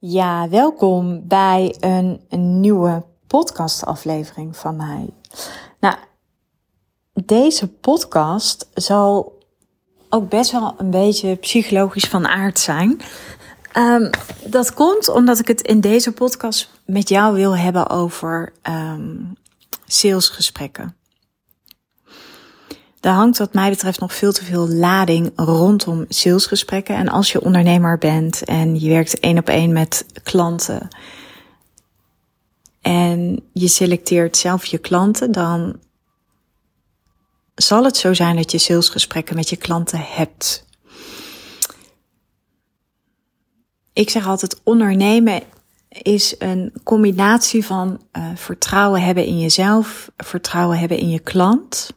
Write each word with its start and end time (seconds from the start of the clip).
Ja, 0.00 0.48
welkom 0.48 1.22
bij 1.28 1.76
een, 1.80 2.20
een 2.28 2.60
nieuwe 2.60 3.04
podcastaflevering 3.26 4.56
van 4.56 4.76
mij. 4.76 5.10
Nou, 5.80 5.96
deze 7.12 7.68
podcast 7.68 8.68
zal 8.74 9.38
ook 10.08 10.28
best 10.28 10.50
wel 10.50 10.74
een 10.76 10.90
beetje 10.90 11.36
psychologisch 11.36 12.04
van 12.04 12.26
aard 12.26 12.58
zijn. 12.58 13.00
Um, 13.76 14.10
dat 14.44 14.74
komt 14.74 15.08
omdat 15.08 15.38
ik 15.38 15.48
het 15.48 15.60
in 15.60 15.80
deze 15.80 16.12
podcast 16.12 16.70
met 16.86 17.08
jou 17.08 17.34
wil 17.34 17.56
hebben 17.56 17.88
over 17.88 18.52
um, 18.62 19.32
salesgesprekken. 19.86 20.97
Er 23.00 23.10
hangt 23.10 23.38
wat 23.38 23.54
mij 23.54 23.70
betreft 23.70 24.00
nog 24.00 24.14
veel 24.14 24.32
te 24.32 24.44
veel 24.44 24.68
lading 24.68 25.32
rondom 25.36 26.04
salesgesprekken. 26.08 26.96
En 26.96 27.08
als 27.08 27.32
je 27.32 27.42
ondernemer 27.42 27.98
bent 27.98 28.44
en 28.44 28.80
je 28.80 28.88
werkt 28.88 29.20
één 29.20 29.38
op 29.38 29.48
één 29.48 29.72
met 29.72 30.06
klanten 30.22 30.88
en 32.80 33.48
je 33.52 33.68
selecteert 33.68 34.36
zelf 34.36 34.64
je 34.64 34.78
klanten, 34.78 35.32
dan 35.32 35.80
zal 37.54 37.84
het 37.84 37.96
zo 37.96 38.14
zijn 38.14 38.36
dat 38.36 38.52
je 38.52 38.58
salesgesprekken 38.58 39.36
met 39.36 39.48
je 39.48 39.56
klanten 39.56 40.00
hebt. 40.04 40.66
Ik 43.92 44.10
zeg 44.10 44.26
altijd, 44.26 44.60
ondernemen 44.62 45.42
is 45.88 46.34
een 46.38 46.72
combinatie 46.84 47.64
van 47.64 48.00
uh, 48.12 48.26
vertrouwen 48.34 49.02
hebben 49.02 49.24
in 49.24 49.38
jezelf, 49.38 50.10
vertrouwen 50.16 50.78
hebben 50.78 50.98
in 50.98 51.10
je 51.10 51.20
klant 51.20 51.90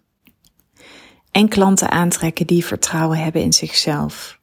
en 1.32 1.48
klanten 1.48 1.92
aantrekken 1.92 2.48
die 2.48 2.66
vertrouwen 2.66 3.18
hebben 3.18 3.42
in 3.42 3.54
zichzelf. 3.54 4.40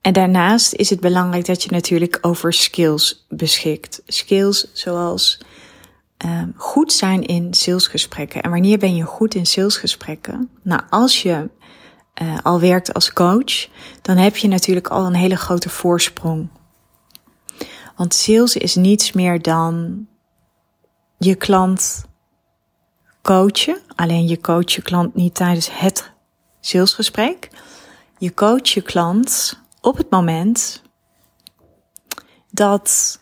En 0.00 0.12
daarnaast 0.12 0.72
is 0.72 0.90
het 0.90 1.00
belangrijk 1.00 1.46
dat 1.46 1.62
je 1.62 1.70
natuurlijk 1.70 2.18
over 2.20 2.52
skills 2.52 3.26
beschikt. 3.28 4.02
Skills 4.06 4.72
zoals 4.72 5.40
um, 6.24 6.54
goed 6.56 6.92
zijn 6.92 7.26
in 7.26 7.54
salesgesprekken. 7.54 8.42
En 8.42 8.50
wanneer 8.50 8.78
ben 8.78 8.96
je 8.96 9.02
goed 9.02 9.34
in 9.34 9.46
salesgesprekken? 9.46 10.50
Nou, 10.62 10.82
als 10.90 11.22
je 11.22 11.50
uh, 12.22 12.38
al 12.42 12.60
werkt 12.60 12.94
als 12.94 13.12
coach, 13.12 13.68
dan 14.02 14.16
heb 14.16 14.36
je 14.36 14.48
natuurlijk 14.48 14.88
al 14.88 15.06
een 15.06 15.14
hele 15.14 15.36
grote 15.36 15.68
voorsprong. 15.68 16.48
Want 17.96 18.14
sales 18.14 18.56
is 18.56 18.74
niets 18.74 19.12
meer 19.12 19.42
dan 19.42 20.06
je 21.18 21.34
klant 21.34 22.05
coachen. 23.26 23.78
Alleen 23.94 24.26
je 24.26 24.40
coach 24.40 24.72
je 24.72 24.82
klant 24.82 25.14
niet 25.14 25.34
tijdens 25.34 25.68
het 25.78 26.12
salesgesprek. 26.60 27.50
Je 28.18 28.34
coach 28.34 28.68
je 28.68 28.82
klant 28.82 29.60
op 29.80 29.96
het 29.96 30.10
moment 30.10 30.82
dat 32.50 33.18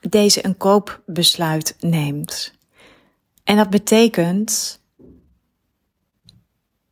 deze 0.00 0.44
een 0.44 0.56
koopbesluit 0.56 1.76
neemt. 1.80 2.52
En 3.44 3.56
dat 3.56 3.70
betekent 3.70 4.80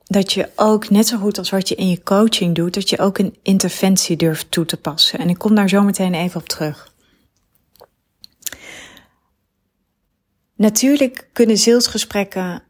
dat 0.04 0.32
je 0.32 0.50
ook, 0.56 0.90
net 0.90 1.06
zo 1.06 1.18
goed 1.18 1.38
als 1.38 1.50
wat 1.50 1.68
je 1.68 1.74
in 1.74 1.88
je 1.88 2.02
coaching 2.02 2.54
doet, 2.54 2.74
dat 2.74 2.90
je 2.90 2.98
ook 2.98 3.18
een 3.18 3.36
interventie 3.42 4.16
durft 4.16 4.50
toe 4.50 4.64
te 4.64 4.76
passen. 4.76 5.18
En 5.18 5.28
ik 5.28 5.38
kom 5.38 5.54
daar 5.54 5.68
zo 5.68 5.82
meteen 5.82 6.14
even 6.14 6.40
op 6.40 6.48
terug. 6.48 6.93
Natuurlijk 10.54 11.28
kunnen 11.32 11.58
zielsgesprekken 11.58 12.62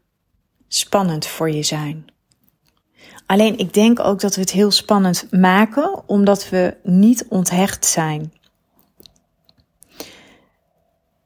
spannend 0.67 1.27
voor 1.27 1.49
je 1.49 1.63
zijn. 1.63 2.05
Alleen 3.25 3.57
ik 3.57 3.73
denk 3.73 3.99
ook 3.99 4.19
dat 4.19 4.35
we 4.35 4.41
het 4.41 4.51
heel 4.51 4.71
spannend 4.71 5.27
maken 5.31 6.03
omdat 6.05 6.49
we 6.49 6.77
niet 6.83 7.25
onthecht 7.29 7.85
zijn. 7.85 8.33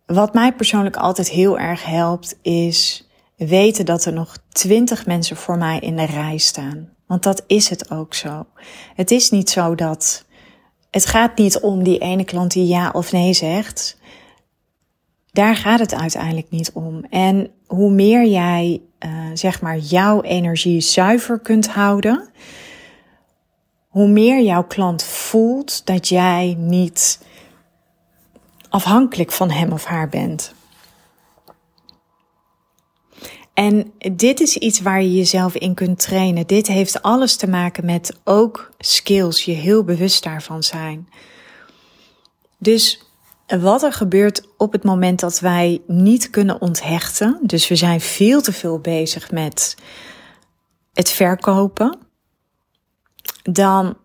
Wat 0.05 0.33
mij 0.33 0.53
persoonlijk 0.53 0.97
altijd 0.97 1.29
heel 1.29 1.59
erg 1.59 1.85
helpt 1.85 2.37
is 2.41 3.09
weten 3.35 3.85
dat 3.85 4.05
er 4.05 4.13
nog 4.13 4.37
twintig 4.49 5.05
mensen 5.05 5.35
voor 5.35 5.57
mij 5.57 5.79
in 5.79 5.95
de 5.95 6.05
rij 6.05 6.37
staan. 6.37 6.89
Want 7.07 7.23
dat 7.23 7.43
is 7.47 7.69
het 7.69 7.91
ook 7.91 8.13
zo. 8.13 8.45
Het 8.95 9.11
is 9.11 9.29
niet 9.29 9.49
zo 9.49 9.75
dat. 9.75 10.25
Het 10.91 11.05
gaat 11.05 11.37
niet 11.37 11.59
om 11.59 11.83
die 11.83 11.99
ene 11.99 12.23
klant 12.23 12.51
die 12.51 12.67
ja 12.67 12.89
of 12.93 13.11
nee 13.11 13.33
zegt. 13.33 13.97
Daar 15.31 15.55
gaat 15.55 15.79
het 15.79 15.93
uiteindelijk 15.93 16.49
niet 16.49 16.71
om. 16.71 17.03
En 17.09 17.51
hoe 17.67 17.91
meer 17.91 18.25
jij, 18.25 18.81
uh, 19.05 19.11
zeg 19.33 19.61
maar, 19.61 19.77
jouw 19.77 20.21
energie 20.21 20.81
zuiver 20.81 21.39
kunt 21.39 21.67
houden, 21.67 22.29
hoe 23.87 24.07
meer 24.07 24.41
jouw 24.41 24.63
klant 24.63 25.03
voelt 25.03 25.85
dat 25.85 26.07
jij 26.07 26.55
niet 26.57 27.25
afhankelijk 28.69 29.31
van 29.31 29.49
hem 29.49 29.71
of 29.71 29.85
haar 29.85 30.09
bent. 30.09 30.53
En 33.53 33.91
dit 34.13 34.39
is 34.39 34.57
iets 34.57 34.81
waar 34.81 35.01
je 35.01 35.15
jezelf 35.15 35.55
in 35.55 35.73
kunt 35.73 35.99
trainen. 35.99 36.47
Dit 36.47 36.67
heeft 36.67 37.01
alles 37.01 37.35
te 37.35 37.47
maken 37.47 37.85
met 37.85 38.19
ook 38.23 38.71
skills, 38.77 39.45
je 39.45 39.51
heel 39.51 39.83
bewust 39.83 40.23
daarvan 40.23 40.63
zijn. 40.63 41.09
Dus 42.57 43.08
wat 43.57 43.83
er 43.83 43.93
gebeurt 43.93 44.47
op 44.57 44.71
het 44.71 44.83
moment 44.83 45.19
dat 45.19 45.39
wij 45.39 45.81
niet 45.87 46.29
kunnen 46.29 46.61
onthechten, 46.61 47.39
dus 47.41 47.67
we 47.67 47.75
zijn 47.75 48.01
veel 48.01 48.41
te 48.41 48.53
veel 48.53 48.79
bezig 48.79 49.31
met 49.31 49.75
het 50.93 51.09
verkopen, 51.09 51.97
dan 53.43 53.97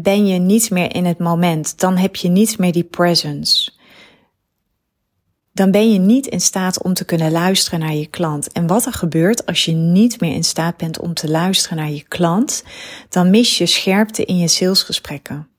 ben 0.00 0.26
je 0.26 0.38
niet 0.38 0.70
meer 0.70 0.94
in 0.94 1.04
het 1.04 1.18
moment. 1.18 1.78
Dan 1.80 1.96
heb 1.96 2.16
je 2.16 2.28
niet 2.28 2.58
meer 2.58 2.72
die 2.72 2.84
presence. 2.84 3.72
Dan 5.52 5.70
ben 5.70 5.92
je 5.92 5.98
niet 5.98 6.26
in 6.26 6.40
staat 6.40 6.82
om 6.82 6.94
te 6.94 7.04
kunnen 7.04 7.32
luisteren 7.32 7.80
naar 7.80 7.94
je 7.94 8.06
klant. 8.06 8.52
En 8.52 8.66
wat 8.66 8.86
er 8.86 8.92
gebeurt 8.92 9.46
als 9.46 9.64
je 9.64 9.72
niet 9.72 10.20
meer 10.20 10.32
in 10.32 10.44
staat 10.44 10.76
bent 10.76 10.98
om 10.98 11.14
te 11.14 11.30
luisteren 11.30 11.76
naar 11.76 11.90
je 11.90 12.02
klant, 12.02 12.64
dan 13.08 13.30
mis 13.30 13.58
je 13.58 13.66
scherpte 13.66 14.24
in 14.24 14.38
je 14.38 14.48
salesgesprekken. 14.48 15.51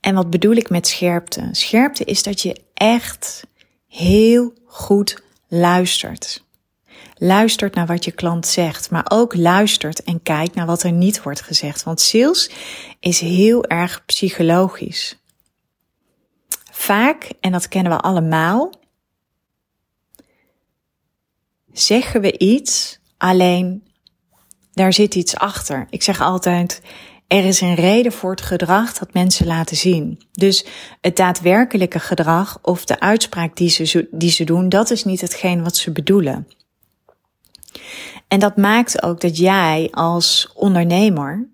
En 0.00 0.14
wat 0.14 0.30
bedoel 0.30 0.54
ik 0.54 0.70
met 0.70 0.86
scherpte? 0.86 1.48
Scherpte 1.52 2.04
is 2.04 2.22
dat 2.22 2.42
je 2.42 2.60
echt 2.74 3.44
heel 3.88 4.52
goed 4.66 5.22
luistert. 5.48 6.44
Luistert 7.14 7.74
naar 7.74 7.86
wat 7.86 8.04
je 8.04 8.10
klant 8.10 8.46
zegt, 8.46 8.90
maar 8.90 9.04
ook 9.08 9.34
luistert 9.34 10.02
en 10.02 10.22
kijkt 10.22 10.54
naar 10.54 10.66
wat 10.66 10.82
er 10.82 10.92
niet 10.92 11.22
wordt 11.22 11.42
gezegd. 11.42 11.82
Want 11.82 12.00
sales 12.00 12.50
is 13.00 13.20
heel 13.20 13.64
erg 13.64 14.04
psychologisch. 14.04 15.18
Vaak, 16.70 17.32
en 17.40 17.52
dat 17.52 17.68
kennen 17.68 17.92
we 17.92 18.00
allemaal, 18.00 18.72
zeggen 21.72 22.20
we 22.20 22.38
iets, 22.38 22.98
alleen 23.16 23.84
daar 24.72 24.92
zit 24.92 25.14
iets 25.14 25.36
achter. 25.36 25.86
Ik 25.90 26.02
zeg 26.02 26.20
altijd, 26.20 26.82
er 27.30 27.44
is 27.44 27.60
een 27.60 27.74
reden 27.74 28.12
voor 28.12 28.30
het 28.30 28.40
gedrag 28.40 28.92
dat 28.92 29.12
mensen 29.12 29.46
laten 29.46 29.76
zien. 29.76 30.20
Dus 30.32 30.66
het 31.00 31.16
daadwerkelijke 31.16 31.98
gedrag 31.98 32.58
of 32.62 32.84
de 32.84 33.00
uitspraak 33.00 33.56
die 33.56 33.68
ze, 33.68 34.08
die 34.10 34.30
ze 34.30 34.44
doen, 34.44 34.68
dat 34.68 34.90
is 34.90 35.04
niet 35.04 35.20
hetgeen 35.20 35.62
wat 35.62 35.76
ze 35.76 35.92
bedoelen. 35.92 36.48
En 38.28 38.38
dat 38.38 38.56
maakt 38.56 39.02
ook 39.02 39.20
dat 39.20 39.36
jij 39.36 39.88
als 39.90 40.50
ondernemer 40.54 41.48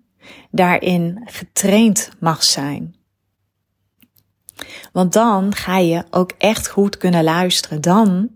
daarin 0.51 1.21
getraind 1.25 2.09
mag 2.19 2.43
zijn. 2.43 2.95
Want 4.91 5.13
dan 5.13 5.55
ga 5.55 5.77
je 5.77 6.03
ook 6.09 6.31
echt 6.37 6.69
goed 6.69 6.97
kunnen 6.97 7.23
luisteren. 7.23 7.81
Dan 7.81 8.29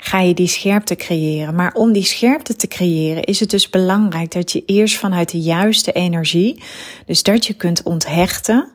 ga 0.00 0.20
je 0.20 0.34
die 0.34 0.46
scherpte 0.46 0.96
creëren. 0.96 1.54
Maar 1.54 1.72
om 1.72 1.92
die 1.92 2.04
scherpte 2.04 2.56
te 2.56 2.68
creëren 2.68 3.24
is 3.24 3.40
het 3.40 3.50
dus 3.50 3.70
belangrijk 3.70 4.32
dat 4.32 4.52
je 4.52 4.64
eerst 4.64 4.96
vanuit 4.96 5.30
de 5.30 5.40
juiste 5.40 5.92
energie, 5.92 6.62
dus 7.06 7.22
dat 7.22 7.46
je 7.46 7.54
kunt 7.54 7.82
onthechten, 7.82 8.72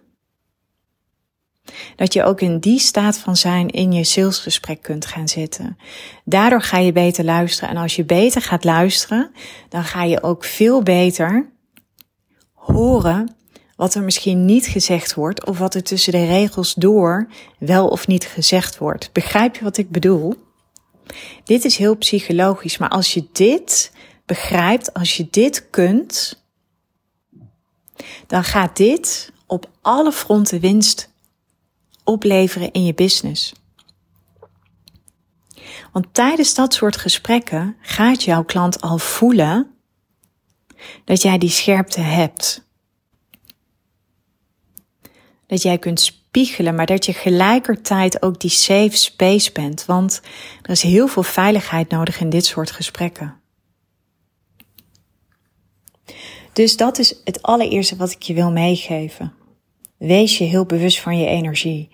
dat 1.95 2.13
je 2.13 2.23
ook 2.23 2.41
in 2.41 2.59
die 2.59 2.79
staat 2.79 3.17
van 3.17 3.35
zijn 3.35 3.69
in 3.69 3.91
je 3.91 4.03
salesgesprek 4.03 4.81
kunt 4.81 5.05
gaan 5.05 5.27
zitten. 5.27 5.77
Daardoor 6.25 6.61
ga 6.61 6.77
je 6.77 6.91
beter 6.91 7.23
luisteren. 7.23 7.69
En 7.69 7.77
als 7.77 7.95
je 7.95 8.03
beter 8.03 8.41
gaat 8.41 8.63
luisteren, 8.63 9.31
dan 9.69 9.83
ga 9.83 10.03
je 10.03 10.23
ook 10.23 10.43
veel 10.43 10.83
beter 10.83 11.51
horen 12.53 13.35
wat 13.75 13.95
er 13.95 14.03
misschien 14.03 14.45
niet 14.45 14.65
gezegd 14.65 15.13
wordt 15.13 15.45
of 15.45 15.57
wat 15.57 15.75
er 15.75 15.83
tussen 15.83 16.11
de 16.11 16.25
regels 16.25 16.73
door 16.73 17.27
wel 17.59 17.87
of 17.87 18.07
niet 18.07 18.25
gezegd 18.25 18.77
wordt. 18.77 19.09
Begrijp 19.13 19.55
je 19.55 19.63
wat 19.63 19.77
ik 19.77 19.89
bedoel? 19.89 20.42
Dit 21.43 21.65
is 21.65 21.77
heel 21.77 21.97
psychologisch, 21.97 22.77
maar 22.77 22.89
als 22.89 23.13
je 23.13 23.27
dit 23.31 23.91
begrijpt, 24.25 24.93
als 24.93 25.17
je 25.17 25.27
dit 25.29 25.69
kunt, 25.69 26.43
dan 28.27 28.43
gaat 28.43 28.77
dit 28.77 29.31
op 29.47 29.69
alle 29.81 30.11
fronten 30.11 30.59
winst 30.59 31.09
opleveren 32.03 32.71
in 32.71 32.85
je 32.85 32.93
business. 32.93 33.53
Want 35.91 36.13
tijdens 36.13 36.53
dat 36.53 36.73
soort 36.73 36.97
gesprekken 36.97 37.77
gaat 37.81 38.23
jouw 38.23 38.43
klant 38.43 38.81
al 38.81 38.97
voelen 38.97 39.71
dat 41.03 41.21
jij 41.21 41.37
die 41.37 41.49
scherpte 41.49 42.01
hebt. 42.01 42.63
dat 45.53 45.61
jij 45.61 45.77
kunt 45.77 46.22
spiegelen, 46.33 46.75
maar 46.75 46.85
dat 46.85 47.05
je 47.05 47.13
gelijkertijd 47.13 48.21
ook 48.21 48.39
die 48.39 48.49
safe 48.49 48.97
space 48.97 49.51
bent. 49.51 49.85
Want 49.85 50.21
er 50.61 50.69
is 50.69 50.81
heel 50.81 51.07
veel 51.07 51.23
veiligheid 51.23 51.89
nodig 51.89 52.19
in 52.19 52.29
dit 52.29 52.45
soort 52.45 52.71
gesprekken. 52.71 53.41
Dus 56.53 56.77
dat 56.77 56.99
is 56.99 57.21
het 57.23 57.41
allereerste 57.41 57.95
wat 57.95 58.11
ik 58.11 58.21
je 58.21 58.33
wil 58.33 58.51
meegeven. 58.51 59.33
Wees 59.97 60.37
je 60.37 60.43
heel 60.43 60.65
bewust 60.65 60.99
van 60.99 61.17
je 61.17 61.25
energie. 61.25 61.89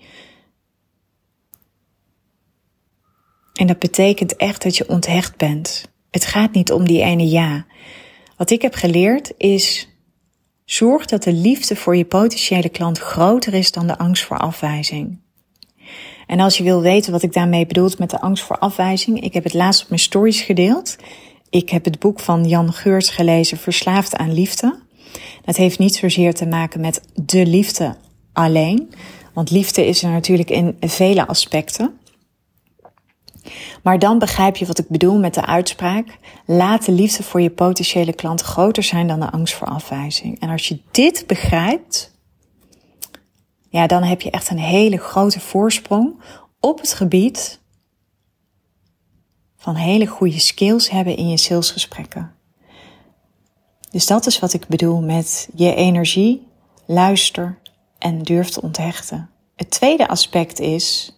En 3.53 3.67
dat 3.67 3.79
betekent 3.79 4.35
echt 4.35 4.63
dat 4.63 4.77
je 4.77 4.89
onthecht 4.89 5.37
bent. 5.37 5.91
Het 6.11 6.25
gaat 6.25 6.51
niet 6.51 6.71
om 6.71 6.87
die 6.87 7.01
ene 7.01 7.29
ja. 7.29 7.65
Wat 8.37 8.49
ik 8.49 8.61
heb 8.61 8.73
geleerd 8.73 9.33
is 9.37 9.88
Zorg 10.69 11.05
dat 11.05 11.23
de 11.23 11.33
liefde 11.33 11.75
voor 11.75 11.95
je 11.95 12.05
potentiële 12.05 12.69
klant 12.69 12.97
groter 12.97 13.53
is 13.53 13.71
dan 13.71 13.87
de 13.87 13.97
angst 13.97 14.23
voor 14.23 14.37
afwijzing. 14.37 15.17
En 16.27 16.39
als 16.39 16.57
je 16.57 16.63
wil 16.63 16.81
weten 16.81 17.11
wat 17.11 17.23
ik 17.23 17.33
daarmee 17.33 17.65
bedoel 17.65 17.89
met 17.97 18.09
de 18.09 18.21
angst 18.21 18.43
voor 18.43 18.57
afwijzing, 18.57 19.21
ik 19.21 19.33
heb 19.33 19.43
het 19.43 19.53
laatst 19.53 19.81
op 19.83 19.89
mijn 19.89 20.01
stories 20.01 20.41
gedeeld. 20.41 20.95
Ik 21.49 21.69
heb 21.69 21.85
het 21.85 21.99
boek 21.99 22.19
van 22.19 22.47
Jan 22.47 22.73
Geurts 22.73 23.09
gelezen, 23.09 23.57
Verslaafd 23.57 24.15
aan 24.15 24.33
Liefde. 24.33 24.79
Dat 25.45 25.55
heeft 25.55 25.79
niet 25.79 25.95
zozeer 25.95 26.33
te 26.33 26.45
maken 26.45 26.81
met 26.81 27.01
de 27.13 27.45
liefde 27.45 27.95
alleen, 28.33 28.93
want 29.33 29.51
liefde 29.51 29.85
is 29.85 30.03
er 30.03 30.09
natuurlijk 30.09 30.49
in 30.49 30.77
vele 30.79 31.27
aspecten. 31.27 31.98
Maar 33.83 33.99
dan 33.99 34.19
begrijp 34.19 34.55
je 34.55 34.65
wat 34.65 34.79
ik 34.79 34.87
bedoel 34.87 35.19
met 35.19 35.33
de 35.33 35.45
uitspraak: 35.45 36.17
laat 36.45 36.85
de 36.85 36.91
liefde 36.91 37.23
voor 37.23 37.41
je 37.41 37.49
potentiële 37.49 38.13
klant 38.13 38.41
groter 38.41 38.83
zijn 38.83 39.07
dan 39.07 39.19
de 39.19 39.31
angst 39.31 39.53
voor 39.53 39.67
afwijzing. 39.67 40.39
En 40.39 40.49
als 40.49 40.67
je 40.67 40.81
dit 40.91 41.23
begrijpt, 41.27 42.17
ja, 43.69 43.87
dan 43.87 44.03
heb 44.03 44.21
je 44.21 44.31
echt 44.31 44.49
een 44.49 44.59
hele 44.59 44.97
grote 44.97 45.39
voorsprong 45.39 46.21
op 46.59 46.79
het 46.79 46.93
gebied 46.93 47.59
van 49.57 49.75
hele 49.75 50.05
goede 50.05 50.39
skills 50.39 50.89
hebben 50.89 51.15
in 51.15 51.29
je 51.29 51.37
salesgesprekken. 51.37 52.33
Dus 53.91 54.07
dat 54.07 54.25
is 54.25 54.39
wat 54.39 54.53
ik 54.53 54.67
bedoel 54.67 55.01
met 55.01 55.49
je 55.55 55.75
energie, 55.75 56.47
luister 56.85 57.59
en 57.97 58.21
durf 58.21 58.49
te 58.49 58.61
onthechten. 58.61 59.29
Het 59.55 59.69
tweede 59.69 60.07
aspect 60.07 60.59
is 60.59 61.17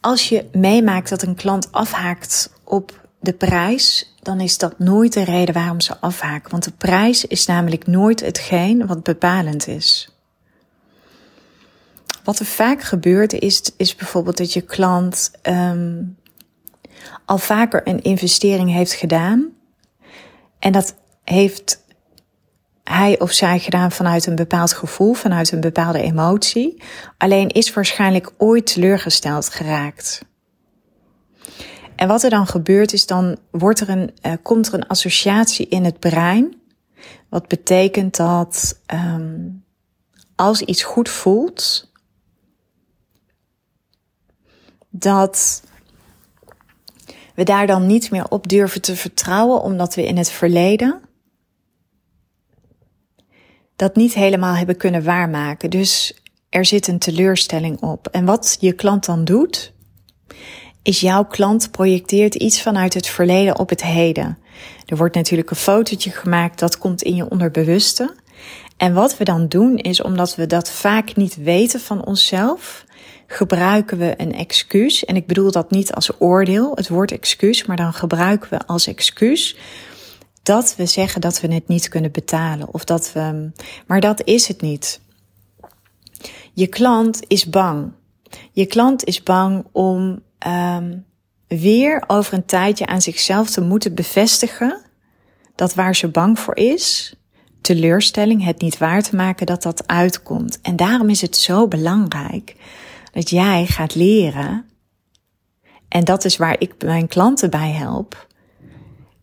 als 0.00 0.28
je 0.28 0.44
meemaakt 0.52 1.08
dat 1.08 1.22
een 1.22 1.34
klant 1.34 1.72
afhaakt 1.72 2.52
op 2.64 3.08
de 3.20 3.32
prijs, 3.32 4.14
dan 4.22 4.40
is 4.40 4.58
dat 4.58 4.78
nooit 4.78 5.12
de 5.12 5.24
reden 5.24 5.54
waarom 5.54 5.80
ze 5.80 6.00
afhaken. 6.00 6.50
Want 6.50 6.64
de 6.64 6.72
prijs 6.72 7.24
is 7.24 7.46
namelijk 7.46 7.86
nooit 7.86 8.20
hetgeen 8.20 8.86
wat 8.86 9.02
bepalend 9.02 9.66
is. 9.66 10.08
Wat 12.24 12.38
er 12.38 12.46
vaak 12.46 12.82
gebeurt 12.82 13.32
is, 13.32 13.72
is 13.76 13.94
bijvoorbeeld 13.94 14.36
dat 14.36 14.52
je 14.52 14.60
klant 14.60 15.30
um, 15.42 16.16
al 17.24 17.38
vaker 17.38 17.88
een 17.88 18.02
investering 18.02 18.70
heeft 18.70 18.92
gedaan. 18.92 19.48
En 20.58 20.72
dat 20.72 20.94
heeft 21.24 21.84
hij 22.88 23.20
of 23.20 23.32
zij 23.32 23.58
gedaan 23.58 23.92
vanuit 23.92 24.26
een 24.26 24.36
bepaald 24.36 24.72
gevoel, 24.72 25.12
vanuit 25.12 25.52
een 25.52 25.60
bepaalde 25.60 26.02
emotie. 26.02 26.82
Alleen 27.18 27.48
is 27.48 27.72
waarschijnlijk 27.72 28.32
ooit 28.36 28.66
teleurgesteld 28.66 29.48
geraakt. 29.48 30.24
En 31.96 32.08
wat 32.08 32.22
er 32.22 32.30
dan 32.30 32.46
gebeurt 32.46 32.92
is, 32.92 33.06
dan 33.06 33.36
wordt 33.50 33.80
er 33.80 33.88
een, 33.88 34.10
uh, 34.22 34.32
komt 34.42 34.66
er 34.66 34.74
een 34.74 34.86
associatie 34.86 35.68
in 35.68 35.84
het 35.84 35.98
brein. 35.98 36.60
Wat 37.28 37.48
betekent 37.48 38.16
dat 38.16 38.80
um, 38.94 39.64
als 40.34 40.62
iets 40.62 40.82
goed 40.82 41.08
voelt, 41.08 41.90
dat 44.90 45.62
we 47.34 47.42
daar 47.44 47.66
dan 47.66 47.86
niet 47.86 48.10
meer 48.10 48.28
op 48.28 48.48
durven 48.48 48.82
te 48.82 48.96
vertrouwen, 48.96 49.62
omdat 49.62 49.94
we 49.94 50.06
in 50.06 50.16
het 50.16 50.30
verleden 50.30 51.07
dat 53.78 53.96
niet 53.96 54.14
helemaal 54.14 54.54
hebben 54.54 54.76
kunnen 54.76 55.04
waarmaken. 55.04 55.70
Dus 55.70 56.20
er 56.48 56.64
zit 56.64 56.86
een 56.86 56.98
teleurstelling 56.98 57.80
op. 57.80 58.06
En 58.06 58.24
wat 58.24 58.56
je 58.60 58.72
klant 58.72 59.04
dan 59.04 59.24
doet, 59.24 59.72
is 60.82 61.00
jouw 61.00 61.24
klant 61.24 61.70
projecteert 61.70 62.34
iets 62.34 62.62
vanuit 62.62 62.94
het 62.94 63.06
verleden 63.06 63.58
op 63.58 63.68
het 63.68 63.82
heden. 63.82 64.38
Er 64.86 64.96
wordt 64.96 65.14
natuurlijk 65.14 65.50
een 65.50 65.56
fotootje 65.56 66.10
gemaakt, 66.10 66.58
dat 66.58 66.78
komt 66.78 67.02
in 67.02 67.14
je 67.14 67.30
onderbewuste. 67.30 68.14
En 68.76 68.94
wat 68.94 69.16
we 69.16 69.24
dan 69.24 69.48
doen 69.48 69.76
is, 69.76 70.02
omdat 70.02 70.34
we 70.34 70.46
dat 70.46 70.70
vaak 70.70 71.16
niet 71.16 71.36
weten 71.36 71.80
van 71.80 72.04
onszelf, 72.04 72.84
gebruiken 73.26 73.98
we 73.98 74.14
een 74.16 74.34
excuus. 74.34 75.04
En 75.04 75.16
ik 75.16 75.26
bedoel 75.26 75.50
dat 75.50 75.70
niet 75.70 75.92
als 75.92 76.10
oordeel, 76.20 76.72
het 76.74 76.88
woord 76.88 77.12
excuus, 77.12 77.64
maar 77.64 77.76
dan 77.76 77.92
gebruiken 77.92 78.50
we 78.50 78.66
als 78.66 78.86
excuus 78.86 79.56
dat 80.48 80.76
we 80.76 80.86
zeggen 80.86 81.20
dat 81.20 81.40
we 81.40 81.54
het 81.54 81.68
niet 81.68 81.88
kunnen 81.88 82.12
betalen 82.12 82.74
of 82.74 82.84
dat 82.84 83.12
we, 83.12 83.50
maar 83.86 84.00
dat 84.00 84.24
is 84.24 84.48
het 84.48 84.60
niet. 84.60 85.00
Je 86.52 86.66
klant 86.66 87.20
is 87.26 87.48
bang. 87.48 87.92
Je 88.52 88.66
klant 88.66 89.04
is 89.04 89.22
bang 89.22 89.66
om 89.72 90.22
um, 90.46 91.04
weer 91.48 92.04
over 92.06 92.34
een 92.34 92.44
tijdje 92.44 92.86
aan 92.86 93.00
zichzelf 93.00 93.50
te 93.50 93.60
moeten 93.60 93.94
bevestigen 93.94 94.80
dat 95.54 95.74
waar 95.74 95.96
ze 95.96 96.08
bang 96.08 96.38
voor 96.38 96.56
is, 96.56 97.14
teleurstelling, 97.60 98.44
het 98.44 98.60
niet 98.60 98.78
waar 98.78 99.02
te 99.02 99.16
maken, 99.16 99.46
dat 99.46 99.62
dat 99.62 99.86
uitkomt. 99.86 100.60
En 100.60 100.76
daarom 100.76 101.08
is 101.08 101.20
het 101.20 101.36
zo 101.36 101.68
belangrijk 101.68 102.56
dat 103.12 103.30
jij 103.30 103.66
gaat 103.66 103.94
leren. 103.94 104.64
En 105.88 106.04
dat 106.04 106.24
is 106.24 106.36
waar 106.36 106.56
ik 106.60 106.74
mijn 106.84 107.08
klanten 107.08 107.50
bij 107.50 107.70
help 107.70 108.27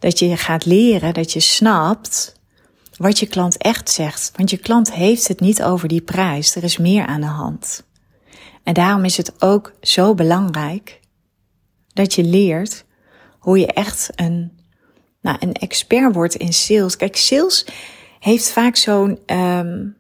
dat 0.06 0.20
je 0.20 0.38
gaat 0.38 0.66
leren, 0.66 1.14
dat 1.14 1.34
je 1.34 1.40
snapt 1.40 2.36
wat 2.98 3.20
je 3.20 3.26
klant 3.26 3.58
echt 3.58 3.90
zegt. 3.90 4.32
Want 4.36 4.50
je 4.50 4.58
klant 4.58 4.94
heeft 4.94 5.28
het 5.28 5.40
niet 5.40 5.64
over 5.64 5.88
die 5.88 6.02
prijs. 6.02 6.56
Er 6.56 6.64
is 6.64 6.78
meer 6.78 7.06
aan 7.06 7.22
de 7.22 7.28
hand. 7.28 7.84
En 8.64 8.74
daarom 8.74 9.06
is 9.06 9.18
het 9.18 9.42
ook 9.42 9.74
zo 9.82 10.14
belangrijk 10.14 11.00
dat 11.94 12.14
je 12.14 12.24
leert 12.24 12.86
hoe 13.40 13.60
je 13.60 13.66
echt 13.66 14.10
een, 14.16 14.52
nou, 15.22 15.38
een 15.40 15.54
expert 15.54 16.14
wordt 16.14 16.36
in 16.36 16.54
sales. 16.54 16.98
Kijk, 16.98 17.16
sales 17.16 17.66
heeft 18.20 18.52
vaak 18.52 18.76
zo'n 18.76 19.20
um, 19.26 19.98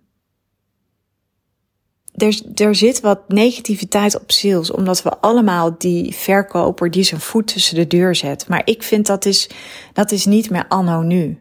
er, 2.18 2.42
er 2.56 2.76
zit 2.76 3.00
wat 3.00 3.20
negativiteit 3.28 4.20
op 4.20 4.32
sales, 4.32 4.72
omdat 4.72 5.04
we 5.04 5.18
allemaal 5.18 5.76
die 5.78 6.16
verkoper 6.16 6.92
die 6.92 7.04
zijn 7.04 7.22
voet 7.22 7.48
tussen 7.48 7.76
de 7.76 7.88
deur 7.88 8.16
zet. 8.16 8.48
Maar 8.48 8.62
ik 8.66 8.84
vind 8.84 9.06
dat 9.06 9.26
is, 9.26 9.50
dat 9.94 10.12
is 10.12 10.26
niet 10.26 10.50
meer 10.50 10.66
anno 10.68 11.02
nu. 11.02 11.40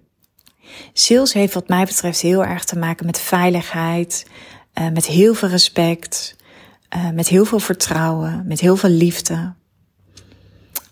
Sales 0.92 1.32
heeft 1.32 1.54
wat 1.54 1.68
mij 1.68 1.84
betreft 1.84 2.20
heel 2.20 2.44
erg 2.44 2.64
te 2.64 2.78
maken 2.78 3.06
met 3.06 3.18
veiligheid, 3.18 4.26
uh, 4.74 4.88
met 4.88 5.06
heel 5.06 5.34
veel 5.34 5.48
respect, 5.48 6.36
uh, 6.96 7.10
met 7.10 7.28
heel 7.28 7.44
veel 7.44 7.60
vertrouwen, 7.60 8.44
met 8.46 8.60
heel 8.60 8.76
veel 8.76 8.90
liefde. 8.90 9.54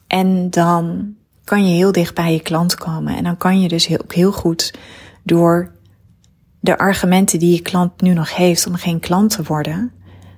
En 0.06 0.50
dan 0.50 1.14
kan 1.44 1.66
je 1.66 1.74
heel 1.74 1.92
dicht 1.92 2.14
bij 2.14 2.32
je 2.32 2.42
klant 2.42 2.74
komen. 2.74 3.16
En 3.16 3.24
dan 3.24 3.36
kan 3.36 3.60
je 3.60 3.68
dus 3.68 3.98
ook 3.98 4.14
heel 4.14 4.32
goed 4.32 4.74
door 5.22 5.72
de 6.62 6.78
argumenten 6.78 7.38
die 7.38 7.52
je 7.54 7.62
klant 7.62 8.00
nu 8.00 8.12
nog 8.12 8.36
heeft 8.36 8.66
om 8.66 8.74
geen 8.74 9.00
klant 9.00 9.30
te 9.30 9.42
worden, 9.42 9.92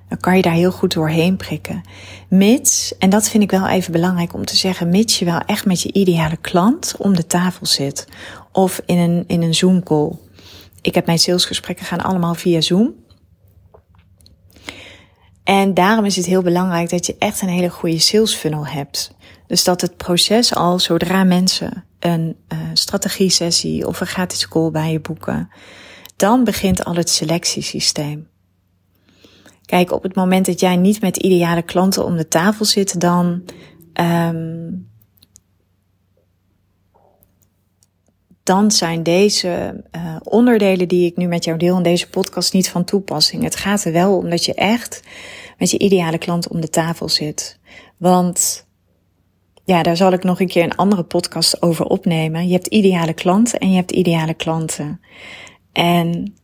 dan 0.09 0.17
kan 0.17 0.35
je 0.35 0.41
daar 0.41 0.53
heel 0.53 0.71
goed 0.71 0.93
doorheen 0.93 1.37
prikken. 1.37 1.81
Mits, 2.29 2.97
en 2.97 3.09
dat 3.09 3.29
vind 3.29 3.43
ik 3.43 3.51
wel 3.51 3.67
even 3.67 3.91
belangrijk 3.91 4.33
om 4.33 4.45
te 4.45 4.55
zeggen, 4.55 4.89
mits 4.89 5.19
je 5.19 5.25
wel 5.25 5.39
echt 5.39 5.65
met 5.65 5.81
je 5.81 5.93
ideale 5.93 6.37
klant 6.37 6.95
om 6.97 7.15
de 7.15 7.27
tafel 7.27 7.65
zit. 7.65 8.07
Of 8.51 8.81
in 8.85 8.97
een, 8.97 9.23
in 9.27 9.41
een 9.41 9.53
Zoom 9.53 9.83
call. 9.83 10.11
Ik 10.81 10.95
heb 10.95 11.05
mijn 11.05 11.19
salesgesprekken 11.19 11.85
gaan 11.85 12.01
allemaal 12.01 12.33
via 12.33 12.61
Zoom. 12.61 12.93
En 15.43 15.73
daarom 15.73 16.05
is 16.05 16.15
het 16.15 16.25
heel 16.25 16.41
belangrijk 16.41 16.89
dat 16.89 17.05
je 17.05 17.15
echt 17.19 17.41
een 17.41 17.49
hele 17.49 17.69
goede 17.69 17.99
sales 17.99 18.35
funnel 18.35 18.67
hebt. 18.67 19.15
Dus 19.47 19.63
dat 19.63 19.81
het 19.81 19.97
proces 19.97 20.55
al, 20.55 20.79
zodra 20.79 21.23
mensen 21.23 21.85
een 21.99 22.35
uh, 22.53 22.59
strategie 22.73 23.29
sessie 23.29 23.87
of 23.87 23.99
een 23.99 24.07
gratis 24.07 24.47
call 24.47 24.71
bij 24.71 24.91
je 24.91 24.99
boeken, 24.99 25.49
dan 26.15 26.43
begint 26.43 26.83
al 26.83 26.95
het 26.95 27.09
selectiesysteem. 27.09 28.27
Kijk, 29.65 29.91
op 29.91 30.03
het 30.03 30.15
moment 30.15 30.45
dat 30.45 30.59
jij 30.59 30.75
niet 30.75 31.01
met 31.01 31.17
ideale 31.17 31.61
klanten 31.61 32.05
om 32.05 32.17
de 32.17 32.27
tafel 32.27 32.65
zit, 32.65 32.99
dan 32.99 33.43
um, 33.93 34.89
dan 38.45 38.71
zijn 38.71 39.03
deze 39.03 39.83
uh, 39.95 40.15
onderdelen 40.23 40.87
die 40.87 41.05
ik 41.05 41.17
nu 41.17 41.27
met 41.27 41.43
jou 41.43 41.57
deel 41.57 41.77
in 41.77 41.83
deze 41.83 42.09
podcast 42.09 42.53
niet 42.53 42.69
van 42.69 42.83
toepassing. 42.83 43.43
Het 43.43 43.55
gaat 43.55 43.83
er 43.83 43.91
wel 43.91 44.17
om 44.17 44.29
dat 44.29 44.45
je 44.45 44.53
echt 44.53 45.01
met 45.57 45.71
je 45.71 45.77
ideale 45.77 46.17
klant 46.17 46.47
om 46.47 46.61
de 46.61 46.69
tafel 46.69 47.09
zit. 47.09 47.59
Want 47.97 48.67
ja, 49.63 49.83
daar 49.83 49.97
zal 49.97 50.11
ik 50.11 50.23
nog 50.23 50.39
een 50.39 50.47
keer 50.47 50.63
een 50.63 50.75
andere 50.75 51.03
podcast 51.03 51.61
over 51.61 51.85
opnemen. 51.85 52.47
Je 52.47 52.53
hebt 52.53 52.67
ideale 52.67 53.13
klanten 53.13 53.59
en 53.59 53.69
je 53.69 53.75
hebt 53.75 53.91
ideale 53.91 54.33
klanten. 54.33 55.01
En 55.75 56.35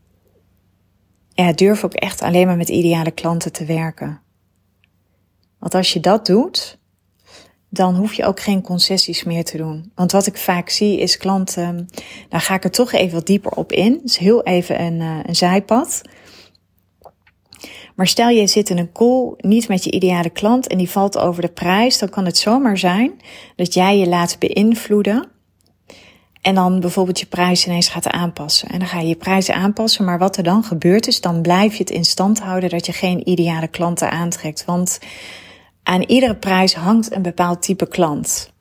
ja, 1.34 1.52
durf 1.54 1.84
ook 1.84 1.94
echt 1.94 2.22
alleen 2.22 2.48
maar 2.48 2.58
met 2.58 2.70
ideale 2.70 3.12
klanten 3.12 3.52
te 3.52 3.66
werken. 3.66 4.22
Want 5.60 5.74
als 5.74 5.94
je 5.94 6.00
dat 6.00 6.26
doet, 6.26 6.80
dan 7.70 7.96
hoef 7.96 8.14
je 8.14 8.26
ook 8.26 8.40
geen 8.40 8.62
concessies 8.62 9.24
meer 9.24 9.44
te 9.44 9.58
doen. 9.58 9.92
Want 9.96 10.12
wat 10.12 10.28
ik 10.28 10.38
vaak 10.38 10.70
zie 10.70 11.00
is 11.00 11.18
klanten, 11.18 11.88
daar 12.30 12.42
ga 12.42 12.56
ik 12.56 12.64
er 12.64 12.72
toch 12.72 12.92
even 12.92 13.14
wat 13.14 13.28
dieper 13.28 13.52
op 13.52 13.72
in. 13.72 14.00
Dus 14.04 14.18
heel 14.18 14.44
even 14.44 14.82
een, 14.82 15.00
uh, 15.00 15.20
een 15.24 15.36
zijpad. 15.36 16.02
Maar 17.96 18.08
stel 18.08 18.30
je 18.30 18.48
zit 18.48 18.70
in 18.70 18.78
een 18.78 18.92
call 18.92 19.34
niet 19.38 19.68
met 19.68 19.84
je 19.84 19.92
ideale 19.92 20.30
klant 20.30 20.68
en 20.68 20.78
die 20.78 20.90
valt 20.90 21.18
over 21.18 21.42
de 21.42 21.52
prijs, 21.52 21.98
dan 21.98 22.10
kan 22.10 22.26
het 22.26 22.38
zomaar 22.38 22.78
zijn 22.78 23.22
dat 23.56 23.74
jij 23.74 23.98
je 23.98 24.08
laat 24.08 24.40
beïnvloeden 24.40 25.30
en 26.42 26.56
dan 26.56 26.80
bijvoorbeeld 26.80 27.20
je 27.20 27.26
prijs 27.26 27.66
ineens 27.66 27.90
gaat 27.90 28.08
aanpassen. 28.08 28.70
En 28.70 28.80
dan 28.80 28.88
ga 28.88 29.00
je 29.00 29.08
je 29.08 29.16
prijzen 29.16 29.56
aanpassen, 29.56 30.06
maar 30.06 30.20
wat 30.20 30.38
er 30.38 30.44
dan 30.44 30.64
gebeurt 30.64 31.08
is, 31.08 31.22
dan 31.22 31.42
blijf 31.42 31.74
je 31.74 31.84
het 31.84 31.90
in 31.90 32.06
stand 32.06 32.40
houden 32.40 32.70
dat 32.70 32.86
je 32.86 32.92
geen 32.92 33.30
ideale 33.30 33.68
klanten 33.68 34.12
aantrekt. 34.12 34.66
Want 34.66 35.00
aan 35.84 36.02
iedere 36.02 36.36
prijs 36.36 36.76
hangt 36.76 37.12
een 37.12 37.22
bepaald 37.22 37.62
type 37.62 37.88
klant. 37.88 38.52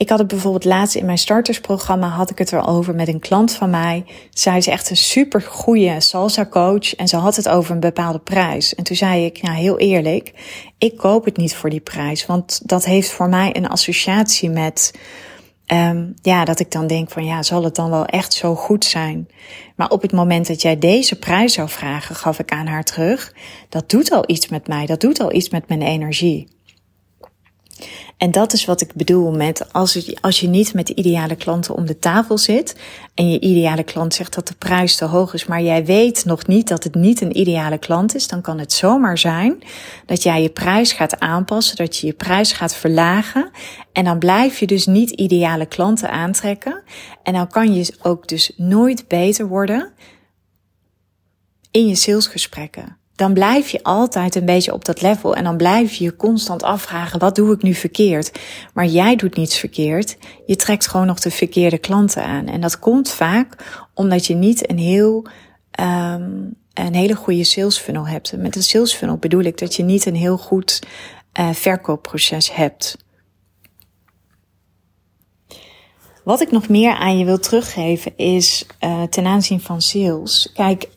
Ik 0.00 0.08
had 0.08 0.18
het 0.18 0.28
bijvoorbeeld 0.28 0.64
laatst 0.64 0.94
in 0.94 1.04
mijn 1.04 1.18
startersprogramma 1.18 2.08
had 2.08 2.30
ik 2.30 2.38
het 2.38 2.52
erover 2.52 2.94
met 2.94 3.08
een 3.08 3.18
klant 3.18 3.52
van 3.52 3.70
mij. 3.70 4.04
Zij 4.30 4.56
is 4.56 4.66
echt 4.66 4.90
een 4.90 4.96
super 4.96 5.42
goede 5.42 6.00
salsa 6.00 6.46
coach 6.46 6.94
en 6.94 7.08
ze 7.08 7.16
had 7.16 7.36
het 7.36 7.48
over 7.48 7.74
een 7.74 7.80
bepaalde 7.80 8.18
prijs. 8.18 8.74
En 8.74 8.84
toen 8.84 8.96
zei 8.96 9.24
ik, 9.24 9.42
nou 9.42 9.56
heel 9.56 9.78
eerlijk, 9.78 10.32
ik 10.78 10.96
koop 10.96 11.24
het 11.24 11.36
niet 11.36 11.54
voor 11.54 11.70
die 11.70 11.80
prijs, 11.80 12.26
want 12.26 12.60
dat 12.64 12.84
heeft 12.84 13.10
voor 13.10 13.28
mij 13.28 13.56
een 13.56 13.68
associatie 13.68 14.50
met 14.50 14.92
Um, 15.72 16.14
ja, 16.22 16.44
dat 16.44 16.60
ik 16.60 16.70
dan 16.70 16.86
denk 16.86 17.10
van 17.10 17.24
ja, 17.24 17.42
zal 17.42 17.64
het 17.64 17.74
dan 17.74 17.90
wel 17.90 18.06
echt 18.06 18.32
zo 18.32 18.54
goed 18.54 18.84
zijn? 18.84 19.28
Maar 19.76 19.90
op 19.90 20.02
het 20.02 20.12
moment 20.12 20.46
dat 20.46 20.62
jij 20.62 20.78
deze 20.78 21.18
prijs 21.18 21.52
zou 21.52 21.68
vragen, 21.68 22.14
gaf 22.14 22.38
ik 22.38 22.50
aan 22.50 22.66
haar 22.66 22.84
terug, 22.84 23.34
dat 23.68 23.90
doet 23.90 24.10
al 24.12 24.24
iets 24.26 24.48
met 24.48 24.68
mij, 24.68 24.86
dat 24.86 25.00
doet 25.00 25.20
al 25.20 25.32
iets 25.32 25.48
met 25.48 25.68
mijn 25.68 25.82
energie. 25.82 26.48
En 28.16 28.30
dat 28.30 28.52
is 28.52 28.64
wat 28.64 28.80
ik 28.80 28.94
bedoel 28.94 29.30
met 29.30 29.72
als, 29.72 29.92
je, 29.92 30.16
als 30.20 30.40
je 30.40 30.48
niet 30.48 30.74
met 30.74 30.86
de 30.86 30.94
ideale 30.94 31.36
klanten 31.36 31.74
om 31.74 31.86
de 31.86 31.98
tafel 31.98 32.38
zit 32.38 32.76
en 33.14 33.30
je 33.30 33.40
ideale 33.40 33.82
klant 33.82 34.14
zegt 34.14 34.34
dat 34.34 34.48
de 34.48 34.54
prijs 34.54 34.96
te 34.96 35.04
hoog 35.04 35.34
is, 35.34 35.46
maar 35.46 35.62
jij 35.62 35.84
weet 35.84 36.24
nog 36.24 36.46
niet 36.46 36.68
dat 36.68 36.84
het 36.84 36.94
niet 36.94 37.20
een 37.20 37.38
ideale 37.38 37.78
klant 37.78 38.14
is, 38.14 38.28
dan 38.28 38.40
kan 38.40 38.58
het 38.58 38.72
zomaar 38.72 39.18
zijn 39.18 39.62
dat 40.06 40.22
jij 40.22 40.42
je 40.42 40.50
prijs 40.50 40.92
gaat 40.92 41.18
aanpassen, 41.18 41.76
dat 41.76 41.96
je 41.96 42.06
je 42.06 42.12
prijs 42.12 42.52
gaat 42.52 42.74
verlagen 42.74 43.50
en 43.92 44.04
dan 44.04 44.18
blijf 44.18 44.58
je 44.58 44.66
dus 44.66 44.86
niet 44.86 45.10
ideale 45.10 45.66
klanten 45.66 46.10
aantrekken. 46.10 46.82
En 47.22 47.32
dan 47.32 47.48
kan 47.48 47.74
je 47.74 47.94
ook 48.02 48.28
dus 48.28 48.52
nooit 48.56 49.08
beter 49.08 49.48
worden 49.48 49.92
in 51.70 51.86
je 51.86 51.94
salesgesprekken 51.94 52.99
dan 53.20 53.32
blijf 53.32 53.68
je 53.68 53.82
altijd 53.82 54.34
een 54.34 54.44
beetje 54.44 54.72
op 54.72 54.84
dat 54.84 55.00
level 55.00 55.34
en 55.34 55.44
dan 55.44 55.56
blijf 55.56 55.94
je 55.94 56.04
je 56.04 56.16
constant 56.16 56.62
afvragen, 56.62 57.18
wat 57.18 57.34
doe 57.34 57.54
ik 57.54 57.62
nu 57.62 57.74
verkeerd? 57.74 58.38
Maar 58.74 58.86
jij 58.86 59.16
doet 59.16 59.36
niets 59.36 59.58
verkeerd, 59.58 60.16
je 60.46 60.56
trekt 60.56 60.88
gewoon 60.88 61.06
nog 61.06 61.20
de 61.20 61.30
verkeerde 61.30 61.78
klanten 61.78 62.24
aan. 62.24 62.46
En 62.46 62.60
dat 62.60 62.78
komt 62.78 63.10
vaak 63.10 63.56
omdat 63.94 64.26
je 64.26 64.34
niet 64.34 64.70
een 64.70 64.78
heel, 64.78 65.26
um, 65.80 66.54
een 66.74 66.94
hele 66.94 67.14
goede 67.14 67.44
sales 67.44 67.78
funnel 67.78 68.06
hebt. 68.06 68.36
Met 68.36 68.56
een 68.56 68.62
sales 68.62 68.94
funnel 68.94 69.16
bedoel 69.16 69.42
ik 69.42 69.58
dat 69.58 69.74
je 69.76 69.82
niet 69.82 70.06
een 70.06 70.16
heel 70.16 70.38
goed 70.38 70.82
uh, 71.40 71.50
verkoopproces 71.52 72.54
hebt. 72.54 72.96
Wat 76.24 76.40
ik 76.40 76.50
nog 76.50 76.68
meer 76.68 76.94
aan 76.94 77.18
je 77.18 77.24
wil 77.24 77.38
teruggeven 77.38 78.16
is 78.16 78.66
uh, 78.84 79.02
ten 79.02 79.26
aanzien 79.26 79.60
van 79.60 79.82
sales. 79.82 80.50
Kijk, 80.54 80.88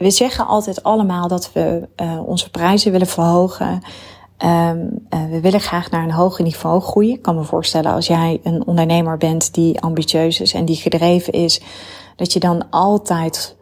we 0.00 0.10
zeggen 0.10 0.46
altijd 0.46 0.82
allemaal 0.82 1.28
dat 1.28 1.52
we 1.52 1.88
uh, 2.02 2.28
onze 2.28 2.50
prijzen 2.50 2.92
willen 2.92 3.06
verhogen. 3.06 3.82
Um, 4.38 5.06
uh, 5.10 5.24
we 5.30 5.40
willen 5.40 5.60
graag 5.60 5.90
naar 5.90 6.02
een 6.02 6.10
hoger 6.10 6.44
niveau 6.44 6.80
groeien. 6.80 7.14
Ik 7.14 7.22
kan 7.22 7.34
me 7.34 7.44
voorstellen 7.44 7.92
als 7.92 8.06
jij 8.06 8.40
een 8.42 8.66
ondernemer 8.66 9.16
bent 9.16 9.54
die 9.54 9.80
ambitieus 9.80 10.40
is 10.40 10.54
en 10.54 10.64
die 10.64 10.76
gedreven 10.76 11.32
is, 11.32 11.60
dat 12.16 12.32
je 12.32 12.40
dan 12.40 12.70
altijd 12.70 13.56